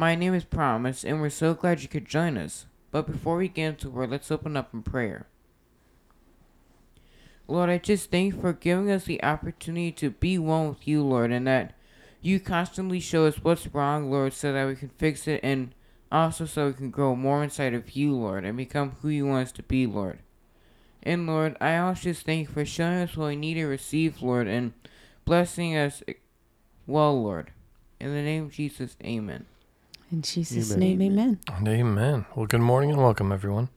My 0.00 0.14
name 0.14 0.32
is 0.32 0.44
Promise, 0.44 1.04
and 1.04 1.20
we're 1.20 1.28
so 1.28 1.52
glad 1.52 1.82
you 1.82 1.88
could 1.88 2.06
join 2.06 2.38
us. 2.38 2.64
But 2.90 3.06
before 3.06 3.36
we 3.36 3.48
get 3.48 3.68
into 3.68 3.90
word, 3.90 4.08
let's 4.08 4.30
open 4.30 4.56
up 4.56 4.72
in 4.72 4.82
prayer. 4.82 5.26
Lord, 7.46 7.68
I 7.68 7.76
just 7.76 8.10
thank 8.10 8.32
you 8.32 8.40
for 8.40 8.54
giving 8.54 8.90
us 8.90 9.04
the 9.04 9.22
opportunity 9.22 9.92
to 9.92 10.08
be 10.08 10.38
one 10.38 10.70
with 10.70 10.88
you, 10.88 11.02
Lord, 11.02 11.32
and 11.32 11.46
that 11.46 11.74
you 12.22 12.40
constantly 12.40 12.98
show 12.98 13.26
us 13.26 13.44
what's 13.44 13.66
wrong, 13.74 14.10
Lord, 14.10 14.32
so 14.32 14.54
that 14.54 14.66
we 14.66 14.74
can 14.74 14.88
fix 14.88 15.28
it, 15.28 15.40
and 15.42 15.74
also 16.10 16.46
so 16.46 16.68
we 16.68 16.72
can 16.72 16.90
grow 16.90 17.14
more 17.14 17.44
inside 17.44 17.74
of 17.74 17.94
you, 17.94 18.14
Lord, 18.14 18.46
and 18.46 18.56
become 18.56 18.96
who 19.02 19.10
you 19.10 19.26
want 19.26 19.48
us 19.48 19.52
to 19.52 19.62
be, 19.62 19.86
Lord. 19.86 20.20
And 21.02 21.26
Lord, 21.26 21.58
I 21.60 21.76
also 21.76 22.04
just 22.04 22.24
thank 22.24 22.48
you 22.48 22.54
for 22.54 22.64
showing 22.64 23.02
us 23.02 23.18
what 23.18 23.26
we 23.26 23.36
need 23.36 23.54
to 23.56 23.66
receive, 23.66 24.22
Lord, 24.22 24.48
and 24.48 24.72
blessing 25.26 25.76
us 25.76 26.02
well, 26.86 27.22
Lord. 27.22 27.50
In 28.00 28.14
the 28.14 28.22
name 28.22 28.44
of 28.44 28.52
Jesus, 28.52 28.96
amen. 29.04 29.44
In 30.10 30.22
Jesus' 30.22 30.72
Amen. 30.72 30.98
name, 30.98 31.02
amen. 31.02 31.38
And 31.54 31.68
amen. 31.68 32.26
Well, 32.34 32.46
good 32.46 32.60
morning 32.60 32.90
and 32.90 33.00
welcome, 33.00 33.30
everyone. 33.30 33.68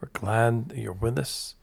We're 0.00 0.08
glad 0.14 0.70
that 0.70 0.78
you're 0.78 0.94
with 0.94 1.18
us 1.18 1.56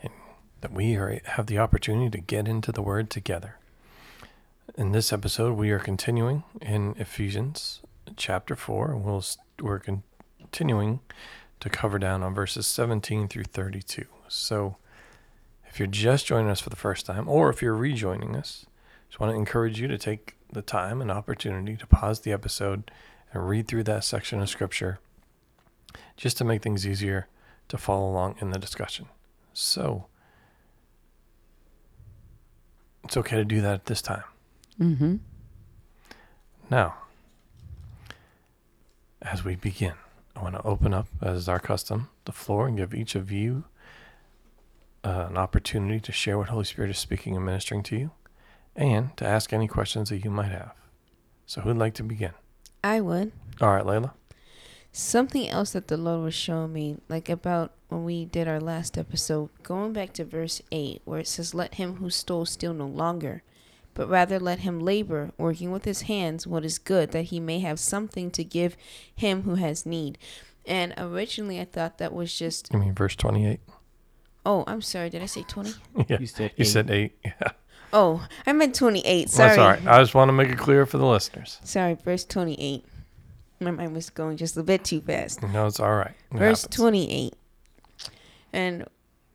and 0.00 0.12
that 0.60 0.72
we 0.72 0.94
are, 0.94 1.20
have 1.24 1.46
the 1.46 1.58
opportunity 1.58 2.08
to 2.10 2.18
get 2.18 2.46
into 2.46 2.70
the 2.70 2.80
Word 2.80 3.10
together. 3.10 3.56
In 4.76 4.92
this 4.92 5.12
episode, 5.12 5.56
we 5.56 5.72
are 5.72 5.80
continuing 5.80 6.44
in 6.62 6.94
Ephesians 6.96 7.80
chapter 8.14 8.54
4. 8.54 8.92
and 8.92 9.04
we'll, 9.04 9.24
we're 9.60 9.80
continuing 9.80 11.00
to 11.58 11.68
cover 11.68 11.98
down 11.98 12.22
on 12.22 12.34
verses 12.34 12.68
17 12.68 13.26
through 13.26 13.44
32. 13.44 14.04
So 14.28 14.76
if 15.68 15.80
you're 15.80 15.88
just 15.88 16.24
joining 16.24 16.50
us 16.50 16.60
for 16.60 16.70
the 16.70 16.76
first 16.76 17.04
time, 17.04 17.28
or 17.28 17.50
if 17.50 17.62
you're 17.62 17.74
rejoining 17.74 18.36
us, 18.36 18.66
just 19.08 19.18
want 19.18 19.32
to 19.32 19.36
encourage 19.36 19.80
you 19.80 19.88
to 19.88 19.98
take 19.98 20.36
the 20.52 20.62
time 20.62 21.02
and 21.02 21.10
opportunity 21.10 21.76
to 21.76 21.86
pause 21.88 22.20
the 22.20 22.30
episode 22.30 22.92
and 23.32 23.48
read 23.48 23.68
through 23.68 23.84
that 23.84 24.04
section 24.04 24.40
of 24.40 24.48
scripture 24.48 24.98
just 26.16 26.36
to 26.38 26.44
make 26.44 26.62
things 26.62 26.86
easier 26.86 27.28
to 27.68 27.78
follow 27.78 28.08
along 28.08 28.36
in 28.40 28.50
the 28.50 28.58
discussion. 28.58 29.06
So, 29.52 30.06
it's 33.04 33.16
okay 33.16 33.36
to 33.36 33.44
do 33.44 33.60
that 33.60 33.74
at 33.74 33.86
this 33.86 34.02
time. 34.02 34.24
Mm-hmm. 34.80 35.16
Now, 36.70 36.96
as 39.22 39.44
we 39.44 39.56
begin, 39.56 39.94
I 40.34 40.42
want 40.42 40.54
to 40.54 40.62
open 40.62 40.92
up, 40.92 41.06
as 41.22 41.38
is 41.38 41.48
our 41.48 41.58
custom, 41.58 42.10
the 42.24 42.32
floor 42.32 42.66
and 42.66 42.76
give 42.76 42.94
each 42.94 43.14
of 43.14 43.30
you 43.30 43.64
uh, 45.04 45.26
an 45.30 45.36
opportunity 45.36 46.00
to 46.00 46.12
share 46.12 46.36
what 46.36 46.48
Holy 46.48 46.64
Spirit 46.64 46.90
is 46.90 46.98
speaking 46.98 47.36
and 47.36 47.44
ministering 47.44 47.82
to 47.84 47.96
you, 47.96 48.10
and 48.74 49.16
to 49.16 49.24
ask 49.24 49.52
any 49.52 49.68
questions 49.68 50.10
that 50.10 50.24
you 50.24 50.30
might 50.30 50.50
have. 50.50 50.74
So, 51.46 51.60
who'd 51.60 51.78
like 51.78 51.94
to 51.94 52.02
begin? 52.02 52.32
I 52.84 53.00
would. 53.00 53.32
All 53.60 53.74
right, 53.74 53.84
Layla. 53.84 54.12
Something 54.92 55.48
else 55.48 55.72
that 55.72 55.88
the 55.88 55.96
Lord 55.96 56.22
was 56.24 56.34
showing 56.34 56.72
me, 56.72 56.96
like 57.08 57.28
about 57.28 57.72
when 57.88 58.04
we 58.04 58.24
did 58.24 58.48
our 58.48 58.60
last 58.60 58.96
episode, 58.96 59.50
going 59.62 59.92
back 59.92 60.12
to 60.14 60.24
verse 60.24 60.62
8, 60.72 61.02
where 61.04 61.20
it 61.20 61.28
says, 61.28 61.54
Let 61.54 61.74
him 61.74 61.96
who 61.96 62.08
stole 62.08 62.46
steal 62.46 62.72
no 62.72 62.86
longer, 62.86 63.42
but 63.94 64.08
rather 64.08 64.38
let 64.40 64.60
him 64.60 64.80
labor, 64.80 65.32
working 65.36 65.70
with 65.70 65.84
his 65.84 66.02
hands 66.02 66.46
what 66.46 66.64
is 66.64 66.78
good, 66.78 67.10
that 67.10 67.24
he 67.26 67.40
may 67.40 67.60
have 67.60 67.78
something 67.78 68.30
to 68.32 68.42
give 68.44 68.76
him 69.14 69.42
who 69.42 69.56
has 69.56 69.84
need. 69.84 70.16
And 70.64 70.94
originally 70.96 71.60
I 71.60 71.64
thought 71.66 71.98
that 71.98 72.14
was 72.14 72.36
just, 72.36 72.70
You 72.72 72.78
mean 72.78 72.94
verse 72.94 73.16
28? 73.16 73.60
oh, 74.46 74.62
I'm 74.66 74.80
sorry, 74.80 75.10
did 75.10 75.22
I 75.22 75.26
say 75.26 75.42
20? 75.42 75.74
yeah. 76.08 76.18
You 76.20 76.26
said 76.26 76.52
You 76.56 76.62
eight. 76.62 76.64
said 76.68 76.90
eight. 76.90 77.18
Yeah. 77.24 77.50
Oh, 77.92 78.26
I 78.46 78.52
meant 78.52 78.74
28. 78.74 79.30
Sorry. 79.30 79.48
That's 79.48 79.58
all 79.58 79.68
right. 79.68 79.86
I 79.86 80.00
just 80.00 80.14
want 80.14 80.28
to 80.28 80.32
make 80.32 80.48
it 80.48 80.58
clear 80.58 80.86
for 80.86 80.98
the 80.98 81.06
listeners. 81.06 81.60
Sorry, 81.64 81.94
verse 81.94 82.24
28. 82.24 82.84
My 83.60 83.70
mind 83.70 83.94
was 83.94 84.10
going 84.10 84.36
just 84.36 84.56
a 84.56 84.62
bit 84.62 84.84
too 84.84 85.00
fast. 85.00 85.42
No, 85.42 85.66
it's 85.66 85.80
all 85.80 85.94
right. 85.94 86.14
It 86.32 86.36
verse 86.36 86.62
happens. 86.62 86.76
28 86.76 87.34
and 88.56 88.86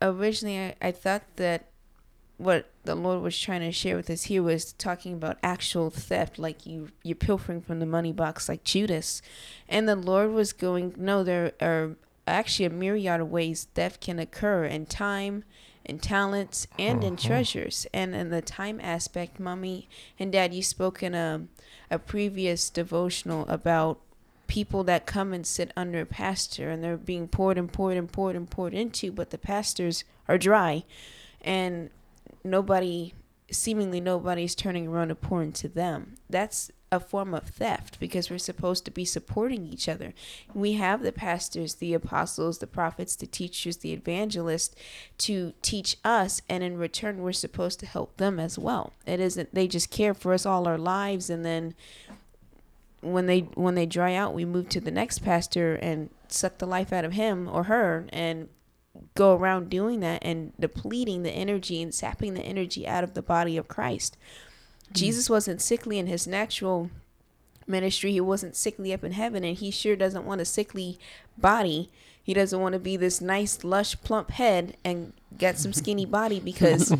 originally 0.02 0.58
I, 0.58 0.74
I 0.82 0.90
thought 0.90 1.22
that 1.36 1.66
what 2.38 2.70
the 2.84 2.96
lord 2.96 3.22
was 3.22 3.38
trying 3.38 3.60
to 3.60 3.70
share 3.70 3.96
with 3.96 4.10
us 4.10 4.24
here 4.24 4.42
was 4.42 4.72
talking 4.72 5.14
about 5.14 5.38
actual 5.42 5.90
theft 5.90 6.38
like 6.38 6.66
you 6.66 6.88
you're 7.04 7.14
pilfering 7.14 7.60
from 7.60 7.78
the 7.78 7.86
money 7.86 8.12
box 8.12 8.48
like 8.48 8.64
judas 8.64 9.22
and 9.68 9.88
the 9.88 9.94
lord 9.94 10.32
was 10.32 10.52
going 10.52 10.94
no 10.96 11.22
there 11.22 11.52
are 11.60 11.94
actually 12.26 12.64
a 12.64 12.70
myriad 12.70 13.20
of 13.20 13.30
ways 13.30 13.68
theft 13.74 14.00
can 14.00 14.18
occur 14.18 14.64
in 14.64 14.86
time 14.86 15.44
in 15.84 15.98
talents 15.98 16.66
and 16.78 17.02
in 17.02 17.16
Mhm. 17.16 17.20
treasures 17.26 17.86
and 17.92 18.14
in 18.14 18.30
the 18.30 18.40
time 18.42 18.80
aspect 18.80 19.40
mommy 19.40 19.88
and 20.18 20.32
dad 20.32 20.54
you 20.54 20.62
spoke 20.62 21.02
in 21.02 21.14
a, 21.14 21.46
a 21.90 21.98
previous 21.98 22.70
devotional 22.70 23.46
about 23.48 24.00
people 24.46 24.84
that 24.84 25.06
come 25.06 25.32
and 25.32 25.46
sit 25.46 25.72
under 25.76 26.00
a 26.00 26.06
pastor 26.06 26.70
and 26.70 26.84
they're 26.84 26.96
being 26.96 27.26
poured 27.26 27.56
and 27.56 27.72
poured 27.72 27.96
and 27.96 28.12
poured 28.12 28.36
and 28.36 28.50
poured 28.50 28.74
into, 28.74 29.10
but 29.10 29.30
the 29.30 29.38
pastors 29.38 30.04
are 30.28 30.36
dry 30.36 30.84
and 31.40 31.88
nobody, 32.44 33.14
seemingly 33.50 34.00
nobody's 34.00 34.54
turning 34.54 34.86
around 34.88 35.08
to 35.08 35.14
pour 35.14 35.42
into 35.42 35.68
them. 35.68 36.14
That's 36.28 36.70
a 36.92 37.00
form 37.00 37.32
of 37.32 37.44
theft 37.44 37.98
because 37.98 38.30
we're 38.30 38.38
supposed 38.38 38.84
to 38.84 38.90
be 38.90 39.04
supporting 39.04 39.66
each 39.66 39.88
other. 39.88 40.12
We 40.54 40.74
have 40.74 41.02
the 41.02 41.10
pastors, 41.10 41.76
the 41.76 41.94
apostles, 41.94 42.58
the 42.58 42.66
prophets, 42.66 43.16
the 43.16 43.26
teachers, 43.26 43.78
the 43.78 43.92
evangelists 43.92 44.76
to 45.18 45.54
teach 45.62 45.96
us, 46.04 46.42
and 46.50 46.62
in 46.62 46.76
return, 46.76 47.22
we're 47.22 47.32
supposed 47.32 47.80
to 47.80 47.86
help 47.86 48.18
them 48.18 48.38
as 48.38 48.58
well. 48.58 48.92
It 49.06 49.18
isn't 49.18 49.54
they 49.54 49.66
just 49.66 49.90
care 49.90 50.12
for 50.12 50.34
us 50.34 50.44
all 50.44 50.68
our 50.68 50.78
lives 50.78 51.30
and 51.30 51.44
then 51.44 51.74
when 53.00 53.26
they 53.26 53.40
when 53.54 53.74
they 53.74 53.86
dry 53.86 54.14
out 54.14 54.32
we 54.34 54.44
move 54.44 54.68
to 54.68 54.80
the 54.80 54.90
next 54.90 55.20
pastor 55.20 55.74
and 55.74 56.10
suck 56.28 56.58
the 56.58 56.66
life 56.66 56.92
out 56.92 57.04
of 57.04 57.12
him 57.12 57.48
or 57.48 57.64
her 57.64 58.06
and 58.10 58.48
go 59.14 59.34
around 59.34 59.70
doing 59.70 60.00
that 60.00 60.22
and 60.22 60.52
depleting 60.60 61.22
the 61.22 61.30
energy 61.30 61.82
and 61.82 61.94
sapping 61.94 62.34
the 62.34 62.42
energy 62.42 62.86
out 62.86 63.02
of 63.02 63.14
the 63.14 63.22
body 63.22 63.56
of 63.56 63.66
Christ. 63.66 64.16
Mm-hmm. 64.92 64.98
Jesus 64.98 65.30
wasn't 65.30 65.60
sickly 65.60 65.98
in 65.98 66.06
his 66.06 66.26
natural 66.26 66.90
ministry. 67.66 68.12
He 68.12 68.20
wasn't 68.20 68.56
sickly 68.56 68.92
up 68.92 69.04
in 69.04 69.12
heaven 69.12 69.44
and 69.44 69.56
he 69.56 69.70
sure 69.70 69.96
doesn't 69.96 70.26
want 70.26 70.40
a 70.40 70.44
sickly 70.44 70.98
body. 71.36 71.90
He 72.22 72.34
doesn't 72.34 72.60
want 72.60 72.74
to 72.74 72.78
be 72.78 72.96
this 72.96 73.20
nice 73.20 73.64
lush 73.64 74.00
plump 74.02 74.30
head 74.30 74.76
and 74.84 75.12
get 75.36 75.58
some 75.58 75.72
skinny 75.72 76.06
body 76.06 76.38
because 76.38 76.94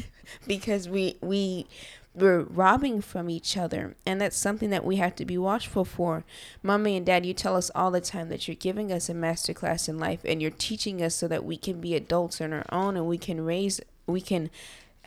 because 0.46 0.88
we 0.88 1.16
we 1.20 1.66
we're 2.14 2.42
robbing 2.42 3.00
from 3.00 3.30
each 3.30 3.56
other 3.56 3.94
and 4.04 4.20
that's 4.20 4.36
something 4.36 4.70
that 4.70 4.84
we 4.84 4.96
have 4.96 5.14
to 5.14 5.24
be 5.24 5.38
watchful 5.38 5.84
for 5.84 6.24
mommy 6.62 6.96
and 6.96 7.06
dad 7.06 7.24
you 7.24 7.32
tell 7.32 7.56
us 7.56 7.70
all 7.74 7.90
the 7.90 8.00
time 8.00 8.28
that 8.28 8.48
you're 8.48 8.54
giving 8.56 8.90
us 8.90 9.08
a 9.08 9.14
master 9.14 9.54
class 9.54 9.88
in 9.88 9.96
life 9.96 10.20
and 10.24 10.42
you're 10.42 10.50
teaching 10.50 11.00
us 11.00 11.14
so 11.14 11.28
that 11.28 11.44
we 11.44 11.56
can 11.56 11.80
be 11.80 11.94
adults 11.94 12.40
on 12.40 12.52
our 12.52 12.66
own 12.70 12.96
and 12.96 13.06
we 13.06 13.16
can 13.16 13.44
raise 13.44 13.80
we 14.06 14.20
can 14.20 14.50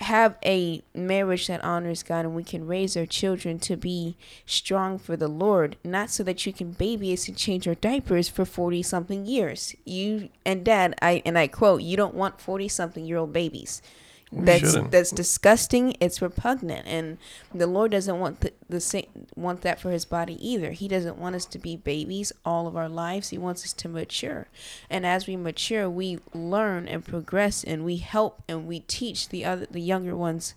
have 0.04 0.36
a 0.46 0.84
marriage 0.94 1.48
that 1.48 1.64
honors 1.64 2.04
God 2.04 2.26
and 2.26 2.36
we 2.36 2.44
can 2.44 2.68
raise 2.68 2.96
our 2.96 3.06
children 3.06 3.60
to 3.60 3.76
be 3.76 4.16
strong 4.46 5.00
for 5.00 5.18
the 5.18 5.28
Lord, 5.28 5.78
not 5.84 6.10
so 6.10 6.24
that 6.24 6.46
you 6.46 6.54
can 6.54 6.72
baby 6.72 7.12
us 7.12 7.28
and 7.28 7.36
change 7.36 7.68
our 7.68 7.76
diapers 7.76 8.30
for 8.30 8.46
40 8.46 8.84
something 8.84 9.26
years. 9.26 9.76
You 9.86 10.30
and 10.46 10.64
dad, 10.64 10.96
I 11.02 11.22
and 11.26 11.38
I 11.38 11.48
quote, 11.48 11.82
you 11.82 11.98
don't 11.98 12.16
want 12.16 12.40
40 12.40 12.68
something 12.68 13.06
year 13.06 13.18
old 13.18 13.34
babies. 13.34 13.82
We 14.36 14.46
That's 14.46 14.72
shouldn't. 14.72 14.92
that's 14.92 15.12
disgusting. 15.12 15.96
It's 16.00 16.22
repugnant, 16.22 16.88
and 16.88 17.20
the 17.54 17.68
Lord 17.68 17.92
doesn't 17.92 18.20
want 18.20 18.40
the, 18.40 18.52
the 18.68 18.80
same 18.80 19.06
want 19.36 19.62
that 19.62 19.80
for 19.80 19.92
His 19.92 20.06
body 20.06 20.36
either. 20.46 20.72
He 20.72 20.88
doesn't 20.88 21.18
want 21.20 21.36
us 21.36 21.46
to 21.46 21.60
be 21.60 21.76
babies 21.76 22.32
all 22.44 22.66
of 22.68 22.76
our 22.76 22.90
lives. 22.90 23.30
He 23.30 23.38
wants 23.38 23.64
us 23.64 23.74
to 23.74 23.88
mature, 23.90 24.48
and 24.90 25.06
as 25.06 25.28
we 25.28 25.36
mature, 25.36 25.88
we 25.90 26.20
learn 26.34 26.88
and 26.88 27.06
progress, 27.06 27.64
and 27.64 27.86
we 27.86 27.98
help 27.98 28.42
and 28.48 28.66
we 28.68 28.80
teach 28.80 29.30
the 29.30 29.46
other 29.46 29.68
the 29.70 29.82
younger 29.82 30.16
ones 30.16 30.56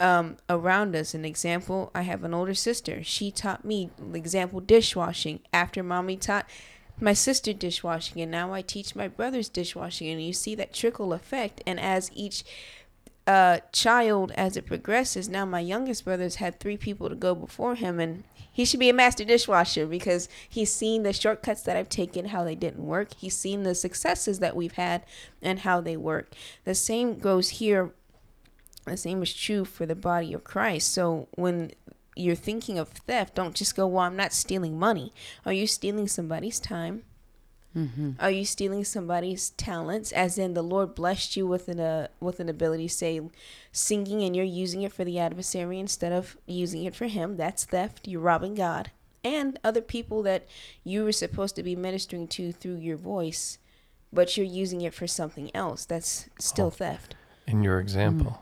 um, 0.00 0.36
around 0.50 0.96
us. 0.96 1.14
An 1.14 1.24
example: 1.24 1.92
I 1.94 2.02
have 2.02 2.24
an 2.24 2.34
older 2.34 2.54
sister. 2.54 3.04
She 3.04 3.30
taught 3.30 3.64
me, 3.64 3.90
example, 4.12 4.60
dishwashing. 4.60 5.38
After 5.52 5.84
mommy 5.84 6.16
taught 6.16 6.48
my 7.00 7.12
sister 7.12 7.52
dishwashing, 7.52 8.20
and 8.22 8.30
now 8.30 8.52
I 8.52 8.62
teach 8.62 8.96
my 8.96 9.08
brothers 9.08 9.48
dishwashing, 9.48 10.08
and 10.08 10.22
you 10.22 10.32
see 10.32 10.54
that 10.56 10.74
trickle 10.74 11.12
effect. 11.12 11.62
And 11.66 11.78
as 11.78 12.10
each 12.14 12.44
uh, 13.26 13.60
child 13.72 14.32
as 14.32 14.56
it 14.56 14.66
progresses. 14.66 15.28
Now 15.28 15.44
my 15.44 15.60
youngest 15.60 16.04
brother's 16.04 16.36
had 16.36 16.60
three 16.60 16.76
people 16.76 17.08
to 17.08 17.14
go 17.14 17.34
before 17.34 17.74
him, 17.74 17.98
and 17.98 18.24
he 18.52 18.64
should 18.64 18.80
be 18.80 18.88
a 18.88 18.94
master 18.94 19.24
dishwasher 19.24 19.86
because 19.86 20.28
he's 20.48 20.72
seen 20.72 21.02
the 21.02 21.12
shortcuts 21.12 21.62
that 21.62 21.76
I've 21.76 21.88
taken, 21.88 22.26
how 22.26 22.44
they 22.44 22.54
didn't 22.54 22.84
work. 22.84 23.14
He's 23.16 23.36
seen 23.36 23.62
the 23.62 23.74
successes 23.74 24.38
that 24.38 24.54
we've 24.54 24.74
had 24.74 25.04
and 25.42 25.60
how 25.60 25.80
they 25.80 25.96
work. 25.96 26.32
The 26.64 26.74
same 26.74 27.18
goes 27.18 27.48
here. 27.50 27.92
The 28.84 28.96
same 28.96 29.22
is 29.22 29.32
true 29.32 29.64
for 29.64 29.86
the 29.86 29.94
body 29.96 30.34
of 30.34 30.44
Christ. 30.44 30.92
So 30.92 31.28
when 31.34 31.72
you're 32.14 32.34
thinking 32.34 32.78
of 32.78 32.90
theft, 32.90 33.34
don't 33.34 33.54
just 33.54 33.74
go, 33.74 33.86
well, 33.86 34.04
I'm 34.04 34.16
not 34.16 34.32
stealing 34.32 34.78
money. 34.78 35.12
Are 35.46 35.52
you 35.52 35.66
stealing 35.66 36.06
somebody's 36.06 36.60
time? 36.60 37.04
Mm-hmm. 37.76 38.12
Are 38.20 38.30
you 38.30 38.44
stealing 38.44 38.84
somebody's 38.84 39.50
talents? 39.50 40.12
As 40.12 40.38
in, 40.38 40.54
the 40.54 40.62
Lord 40.62 40.94
blessed 40.94 41.36
you 41.36 41.46
with 41.46 41.68
an 41.68 41.80
uh, 41.80 42.08
with 42.20 42.38
an 42.40 42.48
ability, 42.48 42.88
say, 42.88 43.20
singing, 43.72 44.22
and 44.22 44.36
you're 44.36 44.44
using 44.44 44.82
it 44.82 44.92
for 44.92 45.04
the 45.04 45.18
adversary 45.18 45.78
instead 45.80 46.12
of 46.12 46.36
using 46.46 46.84
it 46.84 46.94
for 46.94 47.06
Him. 47.06 47.36
That's 47.36 47.64
theft. 47.64 48.06
You're 48.06 48.20
robbing 48.20 48.54
God 48.54 48.90
and 49.24 49.58
other 49.64 49.80
people 49.80 50.22
that 50.22 50.46
you 50.84 51.02
were 51.02 51.10
supposed 51.12 51.56
to 51.56 51.62
be 51.62 51.74
ministering 51.74 52.28
to 52.28 52.52
through 52.52 52.76
your 52.76 52.96
voice, 52.98 53.58
but 54.12 54.36
you're 54.36 54.46
using 54.46 54.82
it 54.82 54.92
for 54.94 55.06
something 55.06 55.50
else. 55.54 55.84
That's 55.86 56.28
still 56.38 56.66
Oh. 56.66 56.70
theft. 56.70 57.14
In 57.46 57.62
your 57.62 57.80
example, 57.80 58.40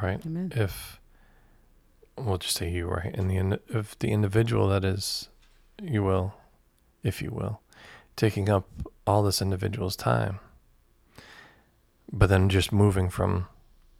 right? 0.00 0.24
Amen. 0.24 0.52
If 0.54 1.00
we'll 2.16 2.38
just 2.38 2.56
say 2.56 2.70
you, 2.70 2.86
right? 2.88 3.14
And 3.14 3.30
the 3.30 3.36
in- 3.36 3.58
if 3.68 3.98
the 3.98 4.10
individual 4.10 4.68
that 4.68 4.84
is, 4.84 5.28
you 5.82 6.02
will, 6.02 6.34
if 7.02 7.22
you 7.22 7.30
will, 7.30 7.60
taking 8.18 8.48
up 8.50 8.68
all 9.06 9.22
this 9.22 9.40
individual's 9.40 9.94
time, 9.94 10.40
but 12.12 12.28
then 12.28 12.48
just 12.48 12.72
moving 12.72 13.08
from 13.08 13.46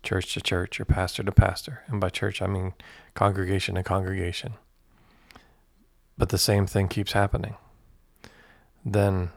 church 0.03 0.35
to 0.35 0.41
church 0.41 0.81
or 0.81 0.85
pastor 0.85 1.23
to 1.23 1.33
pastor, 1.33 1.85
and 1.87 2.01
by 2.01 2.11
church 2.11 2.43
I 2.43 2.49
mean 2.49 2.75
congregation 3.15 3.77
to 3.77 3.83
congregation. 3.85 4.55
But 6.19 6.31
the 6.31 6.39
same 6.39 6.67
thing 6.67 6.89
keeps 6.89 7.13
happening. 7.13 7.55
Then 8.85 9.31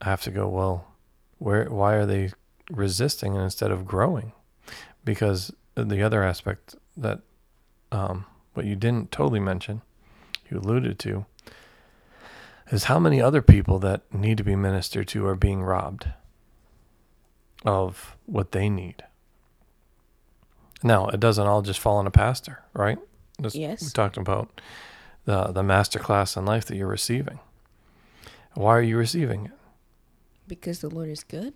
I 0.00 0.06
have 0.06 0.22
to 0.22 0.30
go, 0.30 0.48
well, 0.48 0.88
where 1.38 1.66
why 1.66 1.94
are 1.94 2.06
they 2.06 2.32
resisting 2.70 3.34
instead 3.34 3.70
of 3.70 3.84
growing? 3.84 4.32
Because 5.04 5.52
the 5.74 6.02
other 6.02 6.24
aspect 6.24 6.76
that 6.96 7.20
um, 7.92 8.24
what 8.54 8.64
you 8.64 8.74
didn't 8.74 9.12
totally 9.12 9.40
mention, 9.40 9.82
you 10.50 10.58
alluded 10.58 10.98
to, 11.00 11.26
is 12.70 12.84
how 12.84 12.98
many 12.98 13.20
other 13.20 13.42
people 13.42 13.78
that 13.80 14.02
need 14.12 14.38
to 14.38 14.44
be 14.44 14.56
ministered 14.56 15.08
to 15.08 15.26
are 15.26 15.34
being 15.36 15.62
robbed 15.62 16.08
of 17.64 18.16
what 18.26 18.52
they 18.52 18.68
need. 18.68 19.04
Now, 20.82 21.08
it 21.08 21.20
doesn't 21.20 21.46
all 21.46 21.62
just 21.62 21.80
fall 21.80 21.96
on 21.96 22.06
a 22.06 22.10
pastor, 22.10 22.62
right? 22.74 22.98
This- 23.38 23.54
Yes. 23.54 23.82
We 23.82 23.88
talked 23.90 24.16
about 24.16 24.60
the 25.24 25.44
the 25.52 25.62
master 25.62 25.98
class 25.98 26.36
in 26.36 26.44
life 26.44 26.66
that 26.66 26.76
you're 26.76 26.86
receiving. 26.86 27.38
Why 28.54 28.76
are 28.76 28.82
you 28.82 28.96
receiving 28.98 29.46
it? 29.46 29.52
Because 30.46 30.80
the 30.80 30.90
Lord 30.90 31.08
is 31.08 31.24
good. 31.24 31.54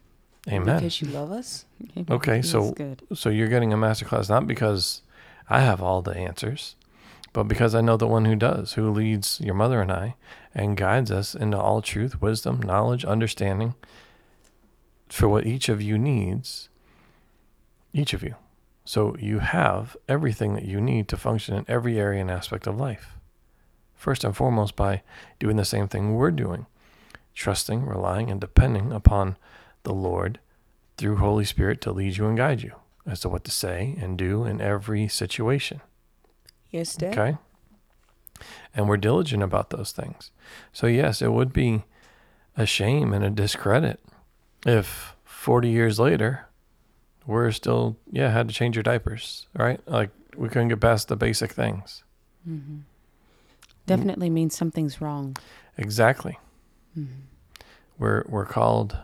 Amen. 0.49 0.77
Because 0.77 1.01
you 1.03 1.09
love 1.09 1.31
us. 1.31 1.67
Okay, 2.11 2.41
so- 2.53 2.73
good. 2.73 3.03
So 3.15 3.29
you're 3.29 3.49
getting 3.49 3.73
a 3.73 3.77
master 3.77 4.05
class 4.07 4.29
not 4.31 4.47
because 4.47 5.03
I 5.51 5.61
have 5.61 5.83
all 5.83 6.01
the 6.03 6.17
answers, 6.17 6.75
but 7.33 7.45
because 7.45 7.75
I 7.75 7.81
know 7.81 7.97
the 7.97 8.07
one 8.07 8.25
who 8.25 8.37
does, 8.37 8.75
who 8.75 8.91
leads 8.91 9.41
your 9.41 9.55
mother 9.55 9.81
and 9.81 9.93
I 9.93 10.17
and 10.55 10.77
guides 10.77 11.11
us 11.11 11.35
into 11.35 11.59
all 11.59 11.83
truth, 11.83 12.21
wisdom, 12.21 12.61
knowledge, 12.61 13.05
understanding 13.05 13.75
for 15.09 15.29
what 15.29 15.47
each 15.47 15.69
of 15.69 15.83
you 15.83 15.99
needs. 15.99 16.69
Each 17.93 18.13
of 18.13 18.23
you. 18.23 18.35
So 18.85 19.17
you 19.19 19.41
have 19.41 19.97
everything 20.09 20.55
that 20.55 20.65
you 20.65 20.81
need 20.81 21.09
to 21.09 21.17
function 21.17 21.55
in 21.55 21.65
every 21.69 21.99
area 21.99 22.21
and 22.21 22.31
aspect 22.31 22.67
of 22.67 22.79
life. 22.79 23.19
First 23.95 24.25
and 24.25 24.37
foremost, 24.37 24.77
by 24.77 25.03
doing 25.39 25.57
the 25.57 25.65
same 25.65 25.89
thing 25.89 26.15
we're 26.15 26.31
doing, 26.31 26.67
trusting, 27.35 27.85
relying, 27.85 28.31
and 28.31 28.41
depending 28.41 28.93
upon 28.93 29.37
the 29.83 29.93
Lord 29.93 30.39
through 30.97 31.17
Holy 31.17 31.45
Spirit 31.45 31.81
to 31.83 31.93
lead 31.93 32.17
you 32.17 32.27
and 32.27 32.37
guide 32.37 32.63
you 32.63 32.77
as 33.07 33.21
to 33.21 33.29
what 33.29 33.45
to 33.45 33.51
say 33.51 33.97
and 34.01 34.17
do 34.17 34.45
in 34.45 34.61
every 34.61 35.09
situation. 35.09 35.81
Yes, 36.71 36.95
Dad. 36.97 37.17
Okay? 37.19 37.39
And 38.75 38.89
we're 38.89 38.97
diligent 38.99 39.43
about 39.43 39.71
those 39.71 39.93
things. 39.93 40.31
So, 40.73 40.87
yes, 40.87 41.21
it 41.23 41.33
would 41.33 41.53
be 41.53 41.85
a 42.57 42.67
shame 42.67 43.13
and 43.13 43.25
a 43.25 43.31
discredit 43.31 44.01
if 44.67 45.15
40 45.25 45.69
years 45.69 45.99
later 45.99 46.47
we're 47.27 47.51
still, 47.53 47.97
yeah, 48.11 48.31
had 48.31 48.49
to 48.49 48.55
change 48.55 48.77
your 48.77 48.83
diapers, 48.83 49.47
right? 49.57 49.81
Like 49.87 50.11
we 50.37 50.49
couldn't 50.49 50.69
get 50.69 50.81
past 50.81 51.09
the 51.09 51.17
basic 51.17 51.53
things. 51.53 52.05
hmm 52.45 52.79
Definitely 53.87 54.29
means 54.29 54.55
something's 54.57 55.01
wrong. 55.01 55.37
Exactly. 55.79 56.39
Mhm. 56.99 57.07
we're 57.99 58.25
we're 58.29 58.45
called 58.47 58.97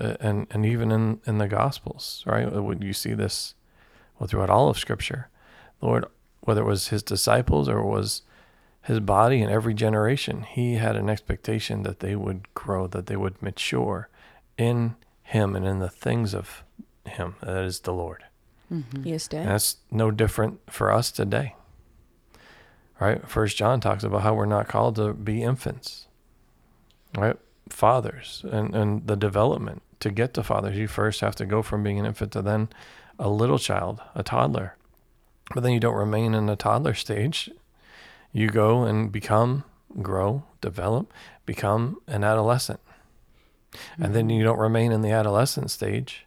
uh, 0.00 0.16
and 0.20 0.46
and 0.50 0.64
even 0.66 0.90
in 0.90 1.20
in 1.26 1.38
the 1.38 1.46
gospels 1.48 2.22
right 2.26 2.50
when 2.50 2.80
you 2.82 2.92
see 2.92 3.12
this 3.14 3.54
well 4.18 4.26
throughout 4.26 4.48
all 4.48 4.68
of 4.70 4.78
scripture 4.78 5.28
lord 5.82 6.04
whether 6.42 6.62
it 6.62 6.66
was 6.66 6.88
his 6.88 7.02
disciples 7.02 7.68
or 7.68 7.78
it 7.78 7.86
was 7.86 8.22
his 8.82 8.98
body 9.00 9.40
in 9.42 9.48
every 9.48 9.74
generation 9.74 10.42
he 10.42 10.74
had 10.74 10.96
an 10.96 11.08
expectation 11.08 11.82
that 11.84 12.00
they 12.00 12.16
would 12.16 12.52
grow 12.54 12.86
that 12.86 13.06
they 13.06 13.16
would 13.16 13.40
mature 13.42 14.08
in 14.58 14.96
him 15.22 15.54
and 15.56 15.66
in 15.66 15.78
the 15.78 15.88
things 15.88 16.34
of 16.34 16.64
him 17.06 17.34
that 17.42 17.64
is 17.64 17.80
the 17.80 17.92
lord. 17.92 18.24
Mhm. 18.72 19.04
Yes, 19.04 19.28
Dad. 19.28 19.40
and 19.42 19.50
that's 19.50 19.76
no 19.90 20.10
different 20.10 20.60
for 20.70 20.90
us 20.92 21.10
today 21.10 21.54
right? 23.00 23.26
First 23.28 23.56
john 23.56 23.80
talks 23.80 24.04
about 24.04 24.22
how 24.22 24.34
we're 24.34 24.46
not 24.46 24.68
called 24.68 24.96
to 24.96 25.12
be 25.12 25.42
infants 25.42 26.06
right? 27.16 27.36
Fathers 27.68 28.44
and 28.50 28.74
and 28.74 29.06
the 29.06 29.16
development 29.16 29.82
to 30.00 30.10
get 30.10 30.34
to 30.34 30.42
fathers. 30.42 30.76
You 30.76 30.88
first 30.88 31.20
have 31.20 31.36
to 31.36 31.46
go 31.46 31.62
from 31.62 31.82
being 31.84 31.98
an 32.00 32.06
infant 32.06 32.32
to 32.32 32.42
then 32.42 32.68
a 33.18 33.28
little 33.28 33.58
child 33.58 34.00
a 34.14 34.22
toddler 34.22 34.76
but 35.54 35.62
then 35.62 35.72
you 35.72 35.80
don't 35.80 35.94
remain 35.94 36.34
in 36.34 36.46
the 36.46 36.56
toddler 36.56 36.94
stage. 36.94 37.50
You 38.32 38.48
go 38.48 38.84
and 38.84 39.12
become 39.12 39.64
grow 40.00 40.44
develop 40.60 41.12
become 41.44 42.00
an 42.06 42.24
adolescent. 42.24 42.80
And 43.98 44.14
then 44.14 44.28
mm-hmm. 44.28 44.38
you 44.38 44.44
don't 44.44 44.58
remain 44.58 44.92
in 44.92 45.02
the 45.02 45.10
adolescent 45.10 45.70
stage. 45.70 46.26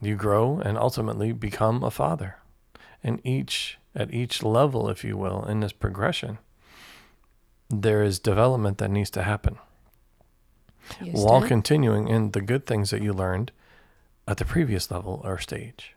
You 0.00 0.16
grow 0.16 0.58
and 0.58 0.76
ultimately 0.76 1.32
become 1.32 1.82
a 1.82 1.90
father. 1.90 2.36
And 3.02 3.20
each 3.24 3.78
at 3.94 4.12
each 4.12 4.42
level 4.42 4.88
if 4.88 5.04
you 5.04 5.16
will 5.16 5.44
in 5.44 5.60
this 5.60 5.72
progression 5.72 6.38
there 7.70 8.02
is 8.02 8.18
development 8.18 8.78
that 8.78 8.90
needs 8.90 9.10
to 9.10 9.22
happen. 9.22 9.58
While 11.00 11.42
continuing 11.42 12.08
in 12.08 12.32
the 12.32 12.42
good 12.42 12.66
things 12.66 12.90
that 12.90 13.02
you 13.02 13.12
learned 13.12 13.52
at 14.28 14.36
the 14.36 14.44
previous 14.44 14.90
level 14.90 15.22
or 15.24 15.38
stage 15.38 15.94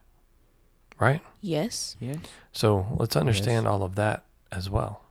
right 0.99 1.21
yes. 1.41 1.95
Yes. 1.99 2.17
so 2.51 2.87
let's 2.97 3.15
understand 3.15 3.67
all 3.67 3.83
of 3.83 3.95
that 3.95 4.23
as 4.51 4.69
well 4.69 5.01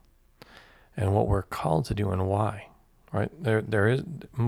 and 0.97 1.14
what 1.14 1.28
we're 1.28 1.43
called 1.43 1.85
to 1.87 1.95
do 1.95 2.11
and 2.11 2.26
why 2.26 2.69
right 3.12 3.31
there 3.43 3.62
there 3.62 3.88
is 3.88 4.02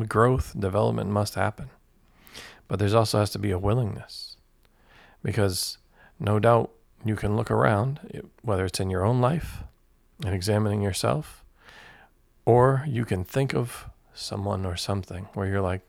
growth 0.09 0.59
development 0.59 1.11
must 1.11 1.35
happen 1.35 1.71
but 2.67 2.79
there's 2.79 2.95
also 2.95 3.19
has 3.19 3.31
to 3.31 3.39
be 3.39 3.51
a 3.51 3.59
willingness 3.59 4.37
because 5.23 5.79
no 6.19 6.39
doubt 6.39 6.71
you 7.05 7.17
can 7.17 7.37
look 7.37 7.51
around 7.51 8.23
whether 8.43 8.65
it's 8.65 8.81
in 8.81 8.91
your 8.91 9.05
own 9.05 9.21
life 9.21 9.63
and 10.25 10.35
examining 10.35 10.83
yourself 10.83 11.45
or 12.45 12.85
you 12.89 13.05
can 13.05 13.25
think 13.25 13.55
of 13.55 13.87
someone 14.15 14.67
or 14.67 14.77
something 14.77 15.29
where 15.35 15.47
you're 15.47 15.61
like 15.61 15.83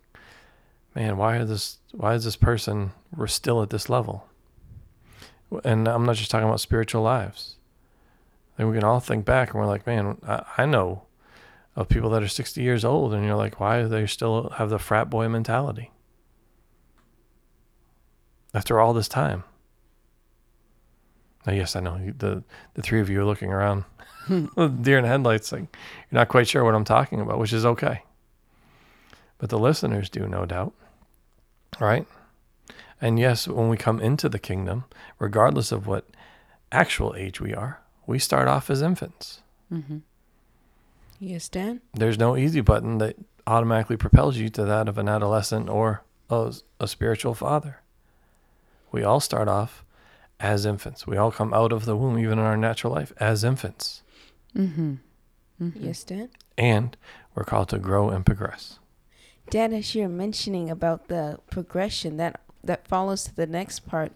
man 0.95 1.17
why 1.17 1.37
are 1.37 1.45
this 1.45 1.77
why 1.91 2.13
is 2.13 2.23
this 2.23 2.35
person 2.35 2.91
we're 3.15 3.27
still 3.27 3.61
at 3.63 3.71
this 3.71 3.89
level 3.89 4.28
and 5.63 5.87
i'm 5.87 6.05
not 6.05 6.15
just 6.15 6.31
talking 6.31 6.47
about 6.47 6.59
spiritual 6.59 7.01
lives. 7.01 7.55
Then 8.57 8.67
we 8.67 8.75
can 8.75 8.83
all 8.83 8.99
think 8.99 9.23
back 9.25 9.51
and 9.51 9.59
we're 9.59 9.67
like 9.67 9.87
man 9.87 10.17
i, 10.27 10.43
I 10.57 10.65
know 10.65 11.03
of 11.75 11.87
people 11.87 12.09
that 12.09 12.23
are 12.23 12.27
60 12.27 12.61
years 12.61 12.83
old 12.83 13.13
and 13.13 13.25
you're 13.25 13.35
like 13.35 13.59
why 13.59 13.81
do 13.81 13.87
they 13.87 14.05
still 14.05 14.49
have 14.57 14.69
the 14.69 14.79
frat 14.79 15.09
boy 15.09 15.29
mentality? 15.29 15.91
After 18.53 18.79
all 18.79 18.93
this 18.93 19.07
time. 19.07 19.43
Now 21.45 21.53
yes 21.53 21.75
i 21.75 21.79
know 21.79 21.97
the 22.17 22.43
the 22.73 22.81
three 22.81 22.99
of 22.99 23.09
you 23.09 23.21
are 23.21 23.25
looking 23.25 23.51
around 23.51 23.85
deer 24.81 24.97
in 24.99 25.05
headlights 25.05 25.51
like 25.51 25.61
you're 25.61 26.19
not 26.19 26.27
quite 26.27 26.47
sure 26.47 26.63
what 26.63 26.75
i'm 26.75 26.83
talking 26.83 27.21
about 27.21 27.39
which 27.39 27.53
is 27.53 27.65
okay. 27.65 28.03
But 29.37 29.49
the 29.49 29.57
listeners 29.57 30.09
do 30.09 30.27
no 30.27 30.45
doubt 30.45 30.73
right 31.79 32.05
and 33.01 33.19
yes 33.19 33.47
when 33.47 33.69
we 33.69 33.77
come 33.77 33.99
into 33.99 34.27
the 34.29 34.39
kingdom 34.39 34.83
regardless 35.19 35.71
of 35.71 35.87
what 35.87 36.05
actual 36.71 37.15
age 37.17 37.39
we 37.41 37.53
are 37.53 37.79
we 38.05 38.19
start 38.19 38.47
off 38.47 38.69
as 38.69 38.81
infants 38.81 39.41
Mhm. 39.71 40.01
Yes, 41.19 41.47
Dad? 41.49 41.79
there's 41.93 42.17
no 42.17 42.35
easy 42.37 42.61
button 42.61 42.97
that 42.99 43.15
automatically 43.45 43.97
propels 43.97 44.37
you 44.37 44.49
to 44.49 44.63
that 44.65 44.87
of 44.87 44.97
an 44.97 45.07
adolescent 45.09 45.69
or 45.69 46.01
a, 46.29 46.53
a 46.79 46.87
spiritual 46.87 47.33
father. 47.33 47.81
We 48.91 49.03
all 49.03 49.19
start 49.19 49.47
off 49.47 49.83
as 50.39 50.65
infants. 50.65 51.05
We 51.05 51.17
all 51.17 51.31
come 51.31 51.53
out 51.53 51.71
of 51.73 51.85
the 51.85 51.97
womb, 51.97 52.17
even 52.17 52.39
in 52.39 52.45
our 52.45 52.55
natural 52.57 52.93
life, 52.93 53.11
as 53.17 53.43
infants. 53.43 54.01
Mm-hmm. 54.55 54.95
Yes, 55.75 56.03
Dad? 56.03 56.29
And 56.57 56.95
we're 57.35 57.43
called 57.43 57.69
to 57.69 57.79
grow 57.79 58.09
and 58.09 58.25
progress. 58.25 58.79
Dad, 59.49 59.73
as 59.73 59.93
you're 59.93 60.07
mentioning 60.09 60.69
about 60.69 61.09
the 61.09 61.39
progression, 61.51 62.17
that 62.17 62.39
that 62.63 62.87
follows 62.87 63.23
to 63.25 63.35
the 63.35 63.47
next 63.47 63.81
part. 63.81 64.11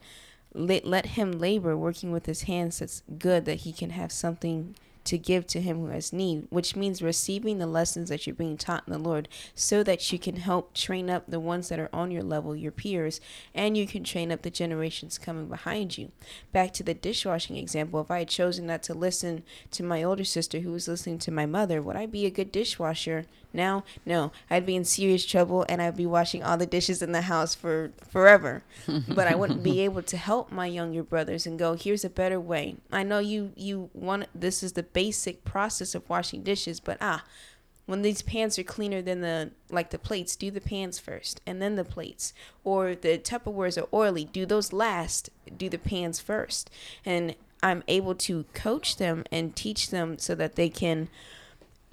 Let, 0.53 0.85
let 0.85 1.07
him 1.07 1.31
labor, 1.31 1.75
working 1.75 2.11
with 2.11 2.25
his 2.25 2.43
hands. 2.43 2.79
That's 2.79 3.01
good 3.17 3.45
that 3.45 3.61
he 3.61 3.73
can 3.73 3.91
have 3.91 4.11
something 4.11 4.75
to 5.05 5.17
give 5.17 5.45
to 5.47 5.61
him 5.61 5.79
who 5.79 5.87
has 5.87 6.13
need, 6.13 6.47
which 6.49 6.75
means 6.75 7.01
receiving 7.01 7.57
the 7.57 7.67
lessons 7.67 8.09
that 8.09 8.25
you're 8.25 8.35
being 8.35 8.57
taught 8.57 8.83
in 8.87 8.93
the 8.93 8.99
Lord 8.99 9.27
so 9.53 9.83
that 9.83 10.11
you 10.11 10.19
can 10.19 10.37
help 10.37 10.73
train 10.73 11.09
up 11.09 11.25
the 11.27 11.39
ones 11.39 11.69
that 11.69 11.79
are 11.79 11.89
on 11.91 12.11
your 12.11 12.23
level, 12.23 12.55
your 12.55 12.71
peers, 12.71 13.19
and 13.53 13.77
you 13.77 13.85
can 13.85 14.03
train 14.03 14.31
up 14.31 14.41
the 14.41 14.49
generations 14.49 15.17
coming 15.17 15.47
behind 15.47 15.97
you. 15.97 16.11
Back 16.51 16.71
to 16.73 16.83
the 16.83 16.93
dishwashing 16.93 17.57
example, 17.57 17.99
if 18.01 18.11
I 18.11 18.19
had 18.19 18.29
chosen 18.29 18.67
not 18.67 18.83
to 18.83 18.93
listen 18.93 19.43
to 19.71 19.83
my 19.83 20.03
older 20.03 20.23
sister 20.23 20.59
who 20.59 20.71
was 20.71 20.87
listening 20.87 21.19
to 21.19 21.31
my 21.31 21.45
mother, 21.45 21.81
would 21.81 21.95
I 21.95 22.05
be 22.05 22.25
a 22.25 22.31
good 22.31 22.51
dishwasher? 22.51 23.25
Now, 23.53 23.83
no, 24.05 24.31
I'd 24.49 24.65
be 24.65 24.75
in 24.75 24.83
serious 24.83 25.25
trouble 25.25 25.65
and 25.69 25.81
I'd 25.81 25.95
be 25.95 26.07
washing 26.07 26.43
all 26.43 26.57
the 26.57 26.65
dishes 26.65 27.01
in 27.03 27.11
the 27.11 27.21
house 27.21 27.53
for 27.53 27.91
forever. 28.09 28.63
but 29.07 29.27
I 29.27 29.35
wouldn't 29.35 29.61
be 29.63 29.81
able 29.81 30.01
to 30.01 30.17
help 30.17 30.51
my 30.51 30.65
younger 30.65 31.03
brothers 31.03 31.45
and 31.45 31.59
go, 31.59 31.73
here's 31.75 32.03
a 32.03 32.09
better 32.09 32.39
way. 32.39 32.77
I 32.91 33.03
know 33.03 33.19
you 33.19 33.51
you 33.55 33.89
want 33.93 34.27
this 34.33 34.63
is 34.63 34.73
the 34.73 34.83
basic 34.83 35.45
process 35.45 35.93
of 35.93 36.09
washing 36.09 36.41
dishes, 36.41 36.79
but 36.79 36.97
ah, 36.99 37.23
when 37.85 38.01
these 38.01 38.21
pans 38.21 38.57
are 38.57 38.63
cleaner 38.63 39.01
than 39.01 39.21
the 39.21 39.51
like 39.69 39.91
the 39.91 39.99
plates, 39.99 40.35
do 40.35 40.49
the 40.49 40.61
pans 40.61 40.99
first 40.99 41.41
and 41.45 41.61
then 41.61 41.75
the 41.75 41.83
plates. 41.83 42.33
Or 42.63 42.95
the 42.95 43.17
Tupperwares 43.17 43.81
are 43.81 43.87
oily, 43.93 44.25
do 44.25 44.45
those 44.45 44.73
last, 44.73 45.29
do 45.55 45.69
the 45.69 45.77
pans 45.77 46.19
first. 46.19 46.69
And 47.05 47.35
I'm 47.61 47.83
able 47.87 48.15
to 48.15 48.45
coach 48.53 48.97
them 48.97 49.23
and 49.31 49.55
teach 49.55 49.89
them 49.89 50.17
so 50.17 50.35
that 50.35 50.55
they 50.55 50.69
can 50.69 51.09